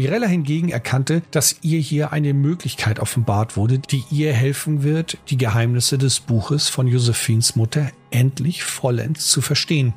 [0.00, 5.36] Mirella hingegen erkannte, dass ihr hier eine Möglichkeit offenbart wurde, die ihr helfen wird, die
[5.36, 9.92] Geheimnisse des Buches von Josephines Mutter endlich vollends zu verstehen.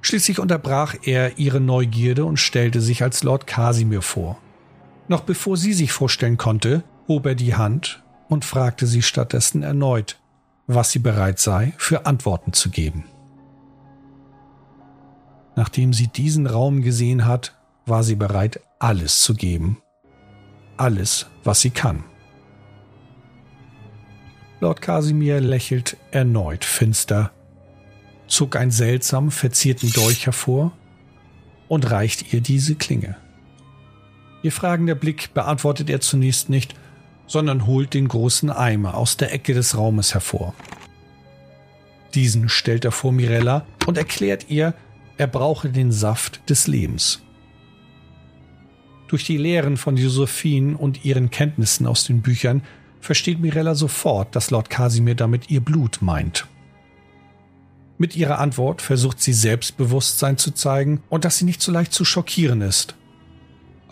[0.00, 4.36] Schließlich unterbrach er ihre Neugierde und stellte sich als Lord Casimir vor.
[5.06, 10.18] Noch bevor sie sich vorstellen konnte, hob er die Hand und fragte sie stattdessen erneut,
[10.66, 13.04] was sie bereit sei, für Antworten zu geben.
[15.56, 19.78] Nachdem sie diesen Raum gesehen hat, war sie bereit, alles zu geben.
[20.76, 22.04] Alles, was sie kann.
[24.60, 27.32] Lord Casimir lächelt erneut finster,
[28.26, 30.72] zog einen seltsam verzierten Dolch hervor
[31.68, 33.16] und reicht ihr diese Klinge.
[34.42, 36.74] Ihr fragender Blick beantwortet er zunächst nicht,
[37.26, 40.54] sondern holt den großen Eimer aus der Ecke des Raumes hervor.
[42.14, 44.74] Diesen stellt er vor Mirella und erklärt ihr,
[45.16, 47.22] er brauche den Saft des Lebens.
[49.08, 52.62] Durch die Lehren von Josephine und ihren Kenntnissen aus den Büchern
[53.00, 56.46] versteht Mirella sofort, dass Lord Casimir damit ihr Blut meint.
[57.98, 62.04] Mit ihrer Antwort versucht sie Selbstbewusstsein zu zeigen und dass sie nicht so leicht zu
[62.04, 62.96] schockieren ist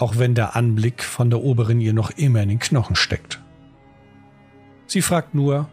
[0.03, 3.41] auch wenn der Anblick von der Oberin ihr noch immer in den Knochen steckt.
[4.89, 5.69] Sie fragt nur,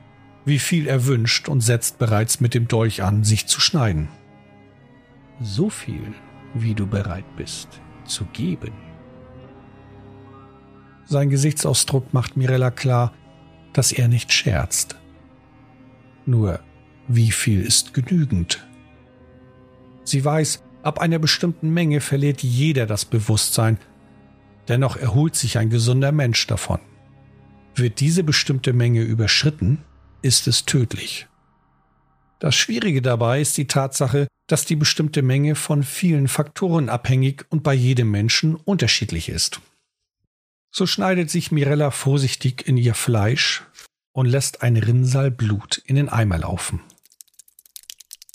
[0.46, 4.08] wie viel er wünscht und setzt bereits mit dem Dolch an, sich zu schneiden.
[5.42, 6.14] So viel,
[6.54, 8.74] wie du bereit bist zu geben.
[11.06, 13.14] Sein Gesichtsausdruck macht Mirella klar,
[13.74, 14.96] dass er nicht scherzt.
[16.26, 16.60] Nur,
[17.08, 18.68] wie viel ist genügend?
[20.04, 23.78] Sie weiß, ab einer bestimmten Menge verliert jeder das Bewusstsein
[24.70, 26.80] Dennoch erholt sich ein gesunder Mensch davon.
[27.74, 29.80] Wird diese bestimmte Menge überschritten,
[30.22, 31.28] ist es tödlich.
[32.40, 37.64] Das Schwierige dabei ist die Tatsache, dass die bestimmte Menge von vielen Faktoren abhängig und
[37.64, 39.60] bei jedem Menschen unterschiedlich ist.
[40.72, 43.64] So schneidet sich Mirella vorsichtig in ihr Fleisch
[44.14, 46.82] und lässt ein Rinnsal Blut in den Eimer laufen.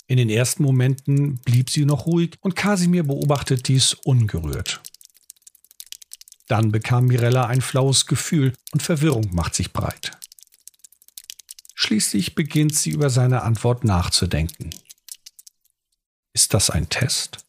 [0.07, 4.81] In den ersten Momenten blieb sie noch ruhig und Kasimir beobachtet dies ungerührt.
[6.47, 10.11] Dann bekam Mirella ein flaues Gefühl und Verwirrung macht sich breit.
[11.75, 14.71] Schließlich beginnt sie über seine Antwort nachzudenken.
[16.33, 17.45] Ist das ein Test?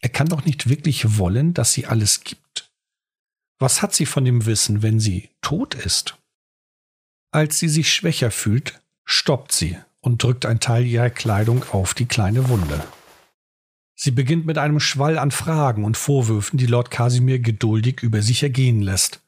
[0.00, 2.70] Er kann doch nicht wirklich wollen, dass sie alles gibt.
[3.58, 6.16] Was hat sie von dem Wissen, wenn sie tot ist?
[7.32, 12.06] Als sie sich schwächer fühlt, stoppt sie und drückt ein Teil ihrer Kleidung auf die
[12.06, 12.82] kleine Wunde.
[13.96, 18.44] Sie beginnt mit einem Schwall an Fragen und Vorwürfen, die Lord Casimir geduldig über sich
[18.44, 19.20] ergehen lässt.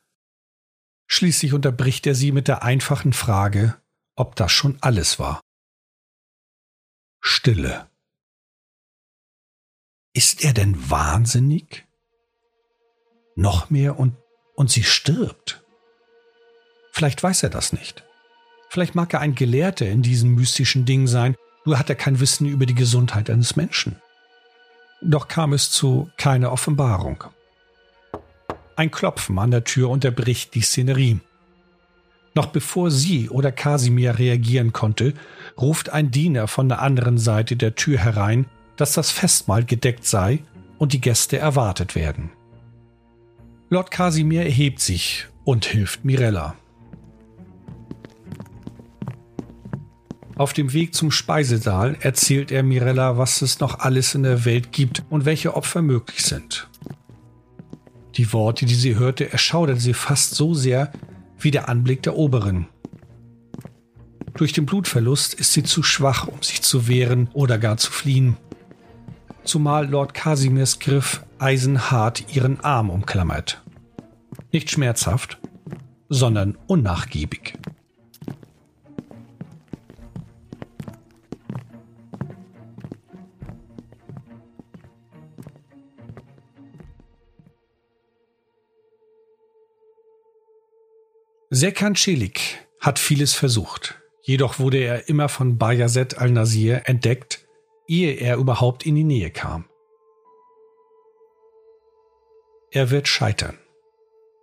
[1.12, 3.76] Schließlich unterbricht er sie mit der einfachen Frage,
[4.14, 5.40] ob das schon alles war.
[7.20, 7.88] Stille.
[10.14, 11.84] Ist er denn wahnsinnig?
[13.34, 14.16] Noch mehr und,
[14.54, 15.64] und sie stirbt.
[16.92, 18.04] Vielleicht weiß er das nicht.
[18.68, 22.46] Vielleicht mag er ein Gelehrter in diesem mystischen Ding sein, nur hat er kein Wissen
[22.46, 24.00] über die Gesundheit eines Menschen.
[25.02, 27.24] Doch kam es zu keiner Offenbarung.
[28.80, 31.20] Ein Klopfen an der Tür unterbricht die Szenerie.
[32.34, 35.12] Noch bevor sie oder Kasimir reagieren konnte,
[35.60, 40.38] ruft ein Diener von der anderen Seite der Tür herein, dass das Festmahl gedeckt sei
[40.78, 42.30] und die Gäste erwartet werden.
[43.68, 46.56] Lord Kasimir erhebt sich und hilft Mirella.
[50.36, 54.72] Auf dem Weg zum Speisesaal erzählt er Mirella, was es noch alles in der Welt
[54.72, 56.70] gibt und welche Opfer möglich sind.
[58.20, 60.92] Die Worte, die sie hörte, erschauderten sie fast so sehr
[61.38, 62.66] wie der Anblick der Oberin.
[64.34, 68.36] Durch den Blutverlust ist sie zu schwach, um sich zu wehren oder gar zu fliehen.
[69.42, 73.62] Zumal Lord Casimirs Griff eisenhart ihren Arm umklammert.
[74.52, 75.38] Nicht schmerzhaft,
[76.10, 77.54] sondern unnachgiebig.
[91.60, 94.00] Serkan Celik hat vieles versucht.
[94.22, 97.46] Jedoch wurde er immer von Bayazet al-Nasir entdeckt,
[97.86, 99.66] ehe er überhaupt in die Nähe kam.
[102.70, 103.58] Er wird scheitern.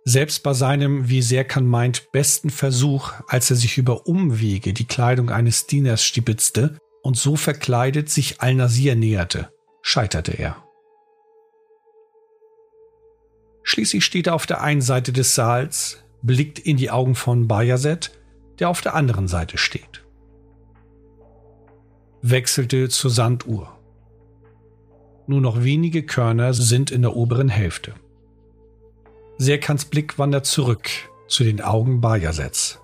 [0.04, 5.28] Selbst bei seinem, wie Serkan meint, besten Versuch, als er sich über Umwege die Kleidung
[5.30, 9.52] eines Dieners stibitzte und so verkleidet sich al-Nasir näherte,
[9.82, 10.62] scheiterte er.
[13.64, 18.12] Schließlich steht er auf der einen Seite des Saals, blickt in die Augen von Bayazet,
[18.58, 20.04] der auf der anderen Seite steht.
[22.22, 23.78] Wechselte zur Sanduhr.
[25.26, 27.94] Nur noch wenige Körner sind in der oberen Hälfte.
[29.36, 30.88] Serkans Blick wandert zurück
[31.28, 32.80] zu den Augen Bayazets.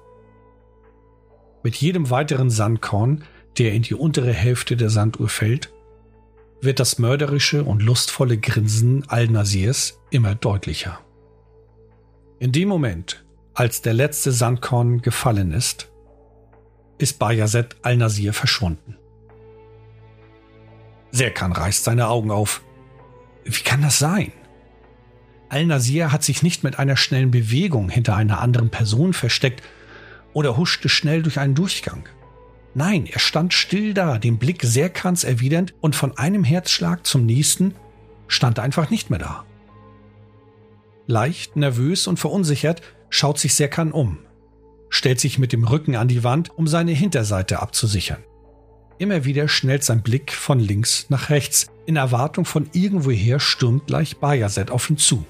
[1.64, 3.24] Mit jedem weiteren Sandkorn,
[3.58, 5.72] der in die untere Hälfte der Sanduhr fällt,
[6.60, 11.00] wird das mörderische und lustvolle Grinsen Al-Nasirs immer deutlicher.
[12.38, 13.23] In dem Moment,
[13.54, 15.90] als der letzte Sandkorn gefallen ist,
[16.98, 18.96] ist Bayazet al-Nasir verschwunden.
[21.12, 22.62] Serkan reißt seine Augen auf.
[23.44, 24.32] Wie kann das sein?
[25.48, 29.62] Al-Nasir hat sich nicht mit einer schnellen Bewegung hinter einer anderen Person versteckt
[30.32, 32.08] oder huschte schnell durch einen Durchgang.
[32.74, 37.76] Nein, er stand still da, den Blick Serkans erwidernd und von einem Herzschlag zum nächsten
[38.26, 39.44] stand er einfach nicht mehr da.
[41.06, 42.82] Leicht, nervös und verunsichert
[43.14, 44.18] schaut sich Serkan um,
[44.88, 48.24] stellt sich mit dem Rücken an die Wand, um seine Hinterseite abzusichern.
[48.98, 54.16] Immer wieder schnellt sein Blick von links nach rechts, in Erwartung von irgendwoher stürmt gleich
[54.16, 55.24] Bayazet auf ihn zu.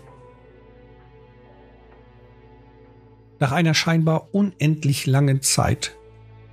[3.39, 5.95] Nach einer scheinbar unendlich langen Zeit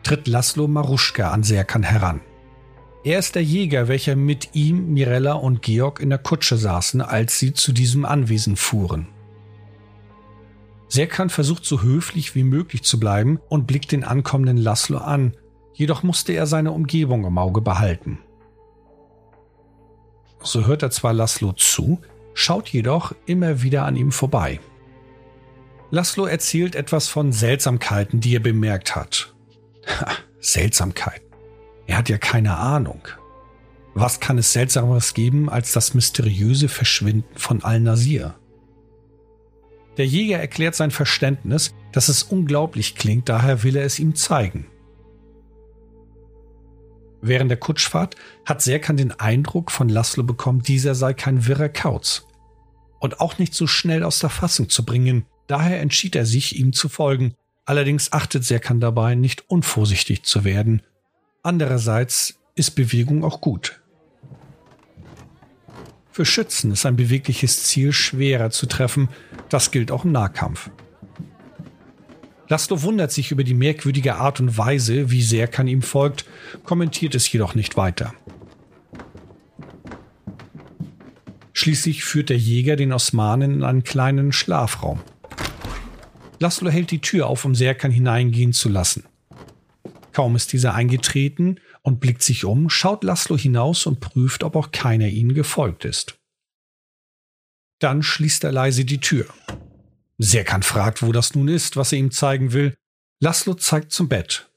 [0.03, 2.19] tritt Laszlo Maruschka an Serkan heran.
[3.05, 7.39] Er ist der Jäger, welcher mit ihm, Mirella und Georg in der Kutsche saßen, als
[7.39, 9.07] sie zu diesem Anwesen fuhren.
[10.91, 15.37] Serkan versucht so höflich wie möglich zu bleiben und blickt den ankommenden Laszlo an,
[15.73, 18.19] jedoch musste er seine Umgebung im Auge behalten.
[20.43, 22.01] So hört er zwar Laszlo zu,
[22.33, 24.59] schaut jedoch immer wieder an ihm vorbei.
[25.91, 29.33] Laszlo erzählt etwas von Seltsamkeiten, die er bemerkt hat.
[29.87, 31.31] Ha, Seltsamkeiten.
[31.87, 33.07] Er hat ja keine Ahnung.
[33.93, 38.35] Was kann es Seltsameres geben als das mysteriöse Verschwinden von Al-Nasir?
[39.97, 44.67] Der Jäger erklärt sein Verständnis, dass es unglaublich klingt, daher will er es ihm zeigen.
[47.21, 48.15] Während der Kutschfahrt
[48.45, 52.25] hat Serkan den Eindruck von Laszlo bekommen, dieser sei kein wirrer Kauz
[52.99, 55.25] und auch nicht so schnell aus der Fassung zu bringen.
[55.47, 57.35] Daher entschied er sich, ihm zu folgen.
[57.65, 60.81] Allerdings achtet Serkan dabei, nicht unvorsichtig zu werden.
[61.43, 63.80] Andererseits ist Bewegung auch gut.
[66.11, 69.09] Für Schützen ist ein bewegliches Ziel schwerer zu treffen.
[69.49, 70.69] Das gilt auch im Nahkampf.
[72.49, 76.25] Laszlo wundert sich über die merkwürdige Art und Weise, wie Serkan ihm folgt,
[76.65, 78.13] kommentiert es jedoch nicht weiter.
[81.53, 84.99] Schließlich führt der Jäger den Osmanen in einen kleinen Schlafraum.
[86.39, 89.05] Laszlo hält die Tür auf, um Serkan hineingehen zu lassen.
[90.11, 94.71] Kaum ist dieser eingetreten und blickt sich um, schaut Laszlo hinaus und prüft, ob auch
[94.71, 96.17] keiner ihnen gefolgt ist.
[97.79, 99.33] Dann schließt er leise die Tür.
[100.19, 102.75] Serkan fragt, wo das nun ist, was er ihm zeigen will.
[103.19, 104.51] Laszlo zeigt zum Bett.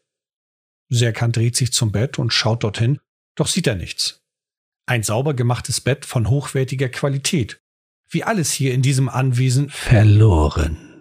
[0.91, 3.01] Serkan dreht sich zum Bett und schaut dorthin,
[3.35, 4.23] doch sieht er nichts.
[4.87, 7.61] Ein sauber gemachtes Bett von hochwertiger Qualität.
[8.11, 10.94] Wie alles hier in diesem Anwesen verloren.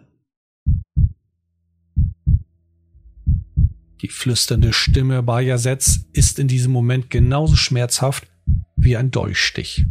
[4.04, 8.28] Die flüsternde Stimme Bajasets ist in diesem Moment genauso schmerzhaft
[8.76, 9.86] wie ein Dolchstich.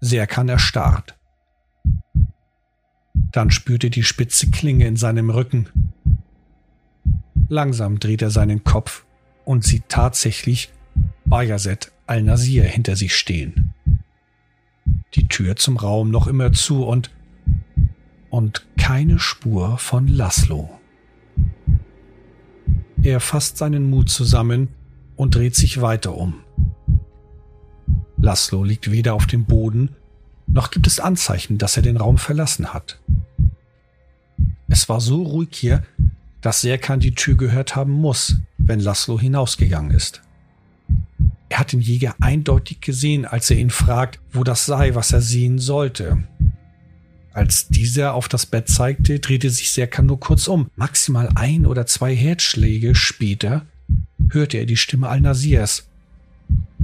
[0.00, 1.18] Serkan erstarrt.
[3.32, 5.70] Dann spürt er die spitze Klinge in seinem Rücken.
[7.48, 9.06] Langsam dreht er seinen Kopf
[9.46, 10.70] und sieht tatsächlich
[11.24, 13.72] Bayazet al-Nasir hinter sich stehen.
[15.14, 17.10] Die Tür zum Raum noch immer zu und
[18.28, 20.79] und keine Spur von Laszlo.
[23.02, 24.68] Er fasst seinen Mut zusammen
[25.16, 26.34] und dreht sich weiter um.
[28.18, 29.96] Laszlo liegt weder auf dem Boden,
[30.46, 33.00] noch gibt es Anzeichen, dass er den Raum verlassen hat.
[34.68, 35.82] Es war so ruhig hier,
[36.42, 40.20] dass Serkan die Tür gehört haben muss, wenn Laszlo hinausgegangen ist.
[41.48, 45.20] Er hat den Jäger eindeutig gesehen, als er ihn fragt, wo das sei, was er
[45.20, 46.24] sehen sollte.
[47.32, 50.68] Als dieser auf das Bett zeigte, drehte sich Serkan nur kurz um.
[50.76, 53.66] Maximal ein oder zwei Herzschläge später
[54.30, 55.88] hörte er die Stimme Al-Nasirs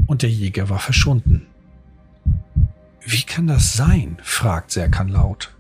[0.07, 1.47] und der Jäger war verschwunden.
[3.05, 4.19] Wie kann das sein?
[4.23, 5.55] fragt Serkan laut.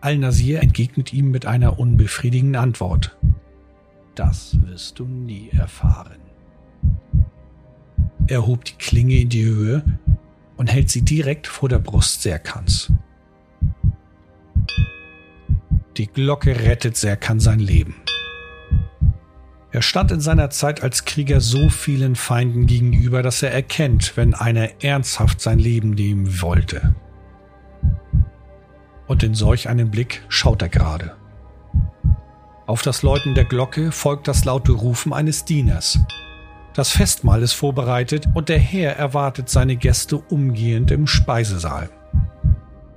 [0.00, 3.16] Al-Nasir entgegnet ihm mit einer unbefriedigenden Antwort.
[4.14, 6.18] Das wirst du nie erfahren.
[8.26, 9.84] Er hob die Klinge in die Höhe
[10.56, 12.92] und hält sie direkt vor der Brust Serkans.
[15.96, 17.96] Die Glocke rettet Serkan sein Leben.
[19.72, 24.34] Er stand in seiner Zeit als Krieger so vielen Feinden gegenüber, dass er erkennt, wenn
[24.34, 26.94] einer ernsthaft sein Leben nehmen wollte.
[29.06, 31.16] Und in solch einen Blick schaut er gerade.
[32.66, 35.98] Auf das Läuten der Glocke folgt das laute Rufen eines Dieners.
[36.74, 41.90] Das Festmahl ist vorbereitet und der Herr erwartet seine Gäste umgehend im Speisesaal.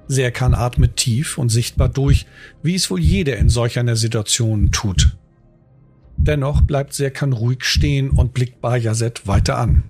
[0.08, 2.26] Serkan atmet tief und sichtbar durch,
[2.62, 5.18] wie es wohl jeder in solch einer Situation tut.
[6.18, 9.84] Dennoch bleibt Serkan ruhig stehen und blickt Bajaset weiter an.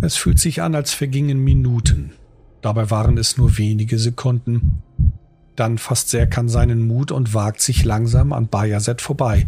[0.00, 2.12] Es fühlt sich an, als vergingen Minuten.
[2.60, 4.82] Dabei waren es nur wenige Sekunden.
[5.54, 9.46] Dann fasst Serkan seinen Mut und wagt sich langsam an Bajaset vorbei.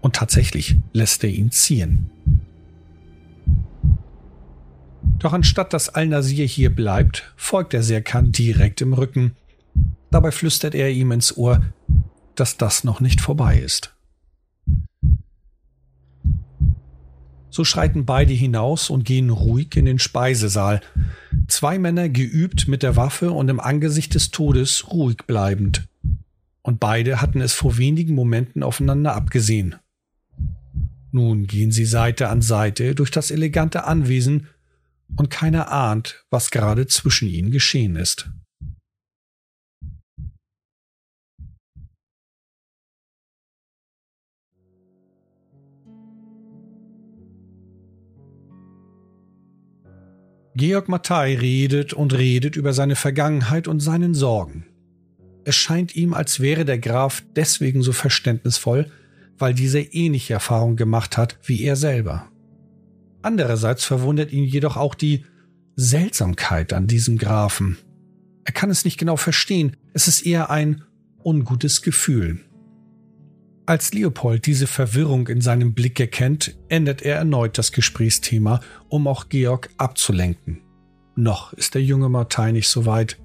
[0.00, 2.10] Und tatsächlich lässt er ihn ziehen.
[5.18, 9.36] Doch anstatt dass Al-Nasir hier bleibt, folgt er Serkan direkt im Rücken.
[10.10, 11.62] Dabei flüstert er ihm ins Ohr,
[12.34, 13.94] dass das noch nicht vorbei ist.
[17.50, 20.80] So schreiten beide hinaus und gehen ruhig in den Speisesaal.
[21.48, 25.88] Zwei Männer geübt mit der Waffe und im Angesicht des Todes ruhig bleibend.
[26.62, 29.76] Und beide hatten es vor wenigen Momenten aufeinander abgesehen.
[31.10, 34.46] Nun gehen sie Seite an Seite durch das elegante Anwesen
[35.16, 38.30] und keiner ahnt, was gerade zwischen ihnen geschehen ist.
[50.58, 54.66] Georg Mattei redet und redet über seine Vergangenheit und seinen Sorgen.
[55.44, 58.90] Es scheint ihm, als wäre der Graf deswegen so verständnisvoll,
[59.38, 62.28] weil dieser ähnliche Erfahrung gemacht hat wie er selber.
[63.28, 65.26] Andererseits verwundert ihn jedoch auch die
[65.76, 67.76] Seltsamkeit an diesem Grafen.
[68.46, 70.82] Er kann es nicht genau verstehen, es ist eher ein
[71.22, 72.40] ungutes Gefühl.
[73.66, 79.28] Als Leopold diese Verwirrung in seinem Blick erkennt, ändert er erneut das Gesprächsthema, um auch
[79.28, 80.62] Georg abzulenken.
[81.14, 83.18] Noch ist der junge Martei nicht so weit.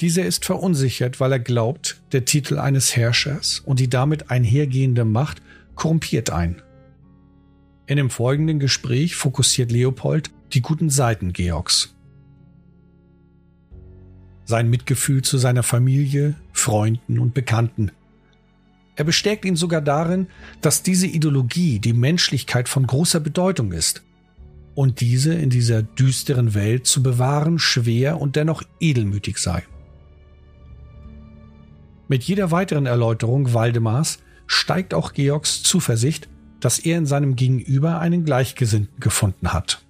[0.00, 5.40] Dieser ist verunsichert, weil er glaubt, der Titel eines Herrschers und die damit einhergehende Macht
[5.76, 6.63] korrumpiert ein.
[7.86, 11.94] In dem folgenden Gespräch fokussiert Leopold die guten Seiten Georgs.
[14.46, 17.90] Sein Mitgefühl zu seiner Familie, Freunden und Bekannten.
[18.96, 20.28] Er bestärkt ihn sogar darin,
[20.62, 24.02] dass diese Ideologie die Menschlichkeit von großer Bedeutung ist
[24.74, 29.62] und diese in dieser düsteren Welt zu bewahren schwer und dennoch edelmütig sei.
[32.08, 36.28] Mit jeder weiteren Erläuterung Waldemars steigt auch Georgs Zuversicht,
[36.64, 39.82] dass er in seinem Gegenüber einen Gleichgesinnten gefunden hat.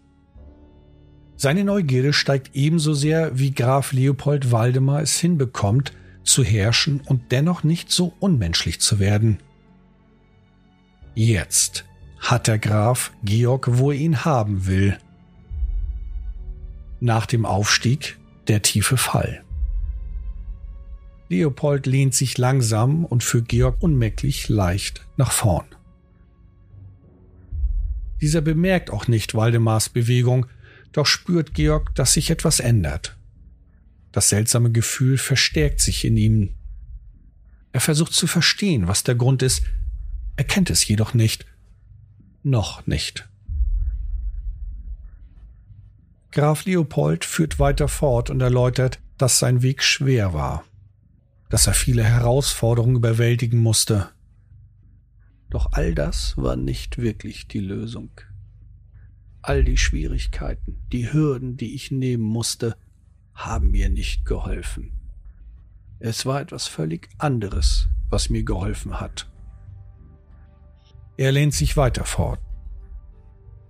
[1.36, 5.92] Seine Neugierde steigt ebenso sehr, wie Graf Leopold Waldemar es hinbekommt,
[6.24, 9.38] zu herrschen und dennoch nicht so unmenschlich zu werden.
[11.14, 11.84] Jetzt
[12.18, 14.98] hat der Graf Georg, wo er ihn haben will.
[16.98, 18.18] Nach dem Aufstieg
[18.48, 19.44] der tiefe Fall.
[21.28, 25.73] Leopold lehnt sich langsam und für Georg unmerklich leicht nach vorn.
[28.24, 30.46] Dieser bemerkt auch nicht Waldemars Bewegung,
[30.92, 33.18] doch spürt Georg, dass sich etwas ändert.
[34.12, 36.54] Das seltsame Gefühl verstärkt sich in ihm.
[37.72, 39.62] Er versucht zu verstehen, was der Grund ist,
[40.36, 41.44] er kennt es jedoch nicht.
[42.42, 43.28] Noch nicht.
[46.30, 50.64] Graf Leopold führt weiter fort und erläutert, dass sein Weg schwer war,
[51.50, 54.08] dass er viele Herausforderungen überwältigen musste.
[55.54, 58.10] Doch all das war nicht wirklich die Lösung.
[59.40, 62.76] All die Schwierigkeiten, die Hürden, die ich nehmen musste,
[63.34, 64.90] haben mir nicht geholfen.
[66.00, 69.30] Es war etwas völlig anderes, was mir geholfen hat.
[71.16, 72.40] Er lehnt sich weiter fort.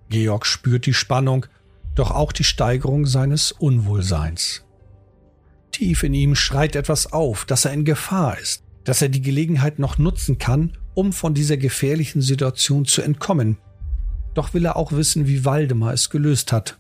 [0.09, 1.45] Georg spürt die Spannung,
[1.95, 4.64] doch auch die Steigerung seines Unwohlseins.
[5.70, 9.78] Tief in ihm schreit etwas auf, dass er in Gefahr ist, dass er die Gelegenheit
[9.78, 13.59] noch nutzen kann, um von dieser gefährlichen Situation zu entkommen.
[14.34, 16.78] Doch will er auch wissen, wie Waldemar es gelöst hat.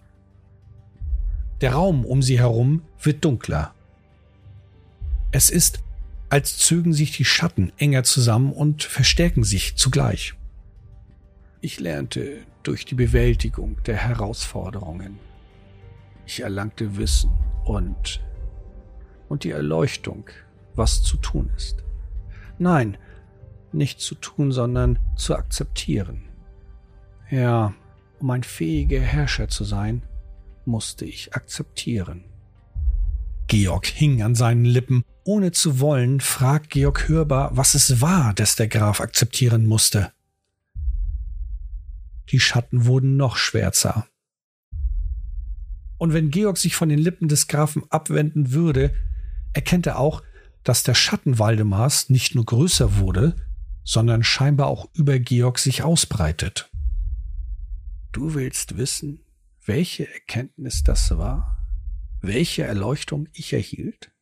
[1.60, 3.74] Der Raum um sie herum wird dunkler.
[5.30, 5.80] Es ist,
[6.28, 10.34] als zögen sich die Schatten enger zusammen und verstärken sich zugleich.
[11.60, 15.18] Ich lernte durch die Bewältigung der Herausforderungen.
[16.26, 17.30] Ich erlangte Wissen
[17.64, 18.20] und
[19.28, 20.28] und die Erleuchtung,
[20.74, 21.82] was zu tun ist.
[22.58, 22.96] Nein,
[23.74, 26.28] nicht zu tun, sondern zu akzeptieren.
[27.30, 27.74] Ja,
[28.20, 30.02] um ein fähiger Herrscher zu sein,
[30.64, 32.24] musste ich akzeptieren.
[33.48, 35.04] Georg hing an seinen Lippen.
[35.24, 40.12] Ohne zu wollen, fragt Georg hörbar, was es war, das der Graf akzeptieren musste.
[42.30, 44.06] Die Schatten wurden noch schwärzer.
[45.98, 48.94] Und wenn Georg sich von den Lippen des Grafen abwenden würde,
[49.52, 50.22] erkennt er auch,
[50.62, 53.36] dass der Schatten Waldemars nicht nur größer wurde,
[53.84, 56.70] sondern scheinbar auch über Georg sich ausbreitet.
[58.12, 59.20] Du willst wissen,
[59.64, 61.64] welche Erkenntnis das war?
[62.20, 64.12] Welche Erleuchtung ich erhielt?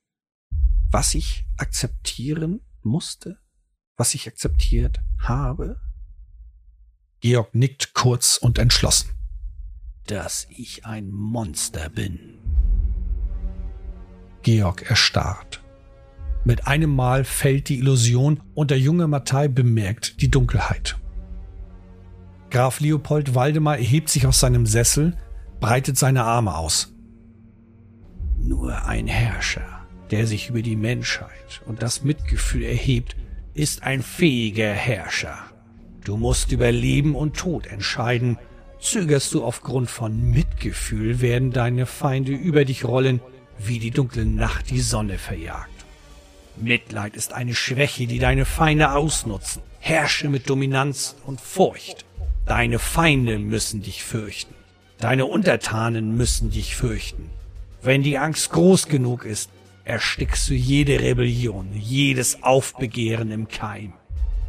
[0.91, 3.39] Was ich akzeptieren musste?
[3.97, 5.81] Was ich akzeptiert habe?
[7.21, 9.11] Georg nickt kurz und entschlossen.
[10.07, 12.39] Dass ich ein Monster bin.
[14.43, 15.62] Georg erstarrt.
[16.45, 20.99] Mit einem Mal fällt die Illusion und der junge Mattei bemerkt die Dunkelheit.
[22.51, 25.17] Graf Leopold Waldemar erhebt sich aus seinem Sessel,
[25.61, 26.93] breitet seine Arme aus.
[28.39, 33.17] Nur ein Herrscher, der sich über die Menschheit und das Mitgefühl erhebt,
[33.55, 35.39] ist ein fähiger Herrscher.
[36.05, 38.37] Du musst über Leben und Tod entscheiden.
[38.81, 43.21] Zögerst du aufgrund von Mitgefühl, werden deine Feinde über dich rollen,
[43.59, 45.72] wie die dunkle Nacht die Sonne verjagt.
[46.57, 49.63] Mitleid ist eine Schwäche, die deine Feinde ausnutzen.
[49.81, 52.05] Herrsche mit Dominanz und Furcht.
[52.47, 54.55] Deine Feinde müssen dich fürchten.
[54.99, 57.31] Deine Untertanen müssen dich fürchten.
[57.83, 59.51] Wenn die Angst groß genug ist,
[59.85, 63.93] erstickst du jede Rebellion, jedes Aufbegehren im Keim.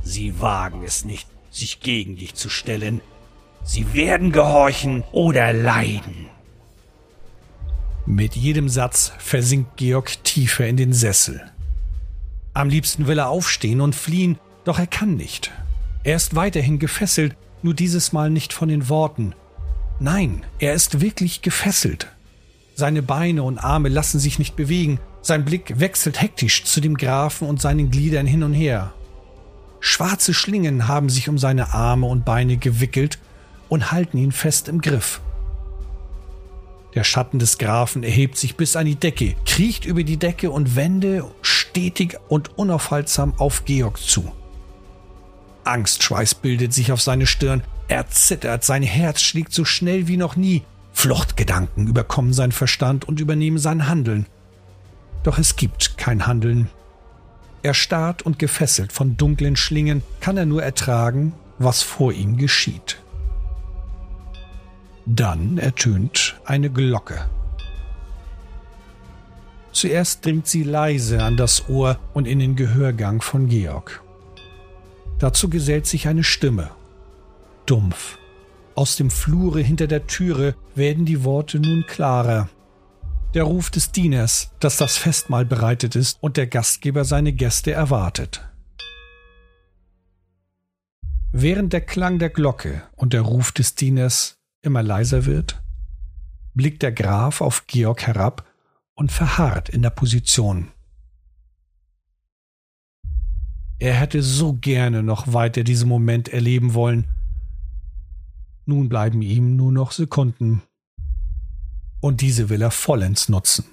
[0.04, 3.02] Sie wagen es nicht, sich gegen dich zu stellen.
[3.64, 6.28] Sie werden gehorchen oder leiden.
[8.06, 11.42] Mit jedem Satz versinkt Georg tiefer in den Sessel.
[12.54, 15.52] Am liebsten will er aufstehen und fliehen, doch er kann nicht.
[16.04, 19.34] Er ist weiterhin gefesselt, nur dieses Mal nicht von den Worten.
[20.00, 22.08] Nein, er ist wirklich gefesselt.
[22.76, 27.48] Seine Beine und Arme lassen sich nicht bewegen, sein Blick wechselt hektisch zu dem Grafen
[27.48, 28.94] und seinen Gliedern hin und her.
[29.80, 33.20] Schwarze Schlingen haben sich um seine Arme und Beine gewickelt
[33.70, 35.22] und halten ihn fest im Griff.
[36.96, 40.76] Der Schatten des Grafen erhebt sich bis an die Decke, kriecht über die Decke und
[40.76, 44.32] Wände stetig und unaufhaltsam auf Georg zu.
[45.64, 50.36] Angstschweiß bildet sich auf seine Stirn, er zittert, sein Herz schlägt so schnell wie noch
[50.36, 54.28] nie, Fluchtgedanken überkommen sein Verstand und übernehmen sein Handeln.
[55.24, 56.70] Doch es gibt kein Handeln,
[57.64, 63.02] Erstarrt und gefesselt von dunklen Schlingen kann er nur ertragen, was vor ihm geschieht.
[65.06, 67.30] Dann ertönt eine Glocke.
[69.72, 74.02] Zuerst dringt sie leise an das Ohr und in den Gehörgang von Georg.
[75.20, 76.70] Dazu gesellt sich eine Stimme.
[77.66, 78.18] Dumpf.
[78.76, 82.50] Aus dem Flure hinter der Türe werden die Worte nun klarer
[83.34, 88.48] der Ruf des Dieners, dass das Festmahl bereitet ist und der Gastgeber seine Gäste erwartet.
[91.32, 95.62] Während der Klang der Glocke und der Ruf des Dieners immer leiser wird,
[96.54, 98.48] blickt der Graf auf Georg herab
[98.96, 100.72] und verharrt in der Position.
[103.80, 107.08] Er hätte so gerne noch weiter diesen Moment erleben wollen.
[108.66, 110.62] Nun bleiben ihm nur noch Sekunden.
[112.00, 113.66] Und diese will er vollends nutzen.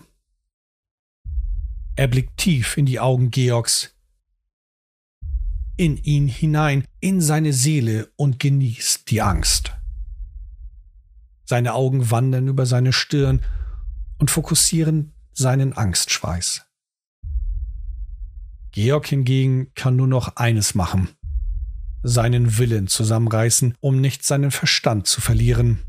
[1.95, 3.95] Er blickt tief in die Augen Georgs,
[5.76, 9.79] in ihn hinein, in seine Seele und genießt die Angst.
[11.51, 13.40] Seine Augen wandern über seine Stirn
[14.18, 16.64] und fokussieren seinen Angstschweiß.
[18.70, 21.09] Georg hingegen kann nur noch eines machen,
[22.05, 25.80] seinen Willen zusammenreißen, um nicht seinen Verstand zu verlieren.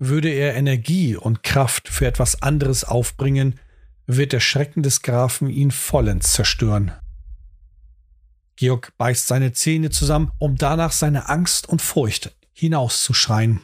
[0.00, 3.60] Würde er Energie und Kraft für etwas anderes aufbringen,
[4.08, 6.90] wird der Schrecken des Grafen ihn vollends zerstören.
[8.56, 13.60] Georg beißt seine Zähne zusammen, um danach seine Angst und Furcht hinauszuschreien.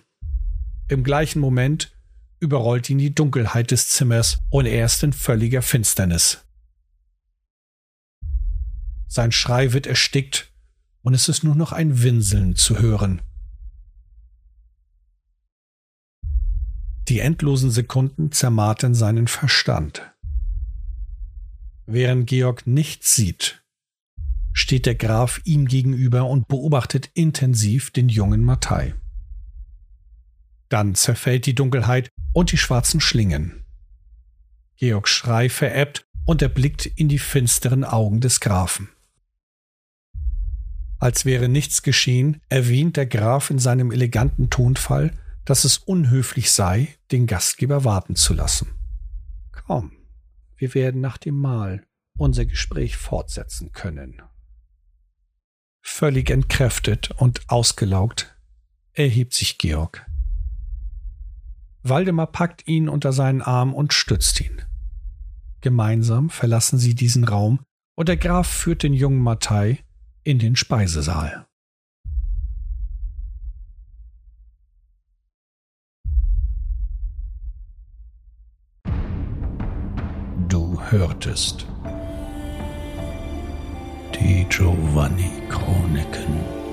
[0.88, 1.96] Im gleichen Moment
[2.40, 6.44] überrollt ihn die Dunkelheit des Zimmers und er ist in völliger Finsternis.
[9.08, 10.52] Sein Schrei wird erstickt
[11.02, 13.22] und es ist nur noch ein Winseln zu hören.
[17.08, 20.02] Die endlosen Sekunden zermartern seinen Verstand.
[21.86, 23.62] Während Georg nichts sieht,
[24.52, 28.94] steht der Graf ihm gegenüber und beobachtet intensiv den jungen Mattei.
[30.74, 33.64] Dann zerfällt die Dunkelheit und die schwarzen Schlingen.
[34.74, 38.88] Georgs Schrei verebbt und er blickt in die finsteren Augen des Grafen.
[40.98, 46.88] Als wäre nichts geschehen, erwähnt der Graf in seinem eleganten Tonfall, dass es unhöflich sei,
[47.12, 48.66] den Gastgeber warten zu lassen.
[49.52, 49.92] Komm,
[50.56, 51.86] wir werden nach dem Mahl
[52.18, 54.22] unser Gespräch fortsetzen können.
[55.82, 58.34] Völlig entkräftet und ausgelaugt
[58.92, 60.04] erhebt sich Georg.
[61.86, 64.62] Waldemar packt ihn unter seinen Arm und stützt ihn.
[65.60, 67.60] Gemeinsam verlassen sie diesen Raum
[67.94, 69.84] und der Graf führt den jungen Mattei
[70.22, 71.46] in den Speisesaal.
[80.48, 81.66] Du hörtest
[84.14, 86.63] die Giovanni Chroniken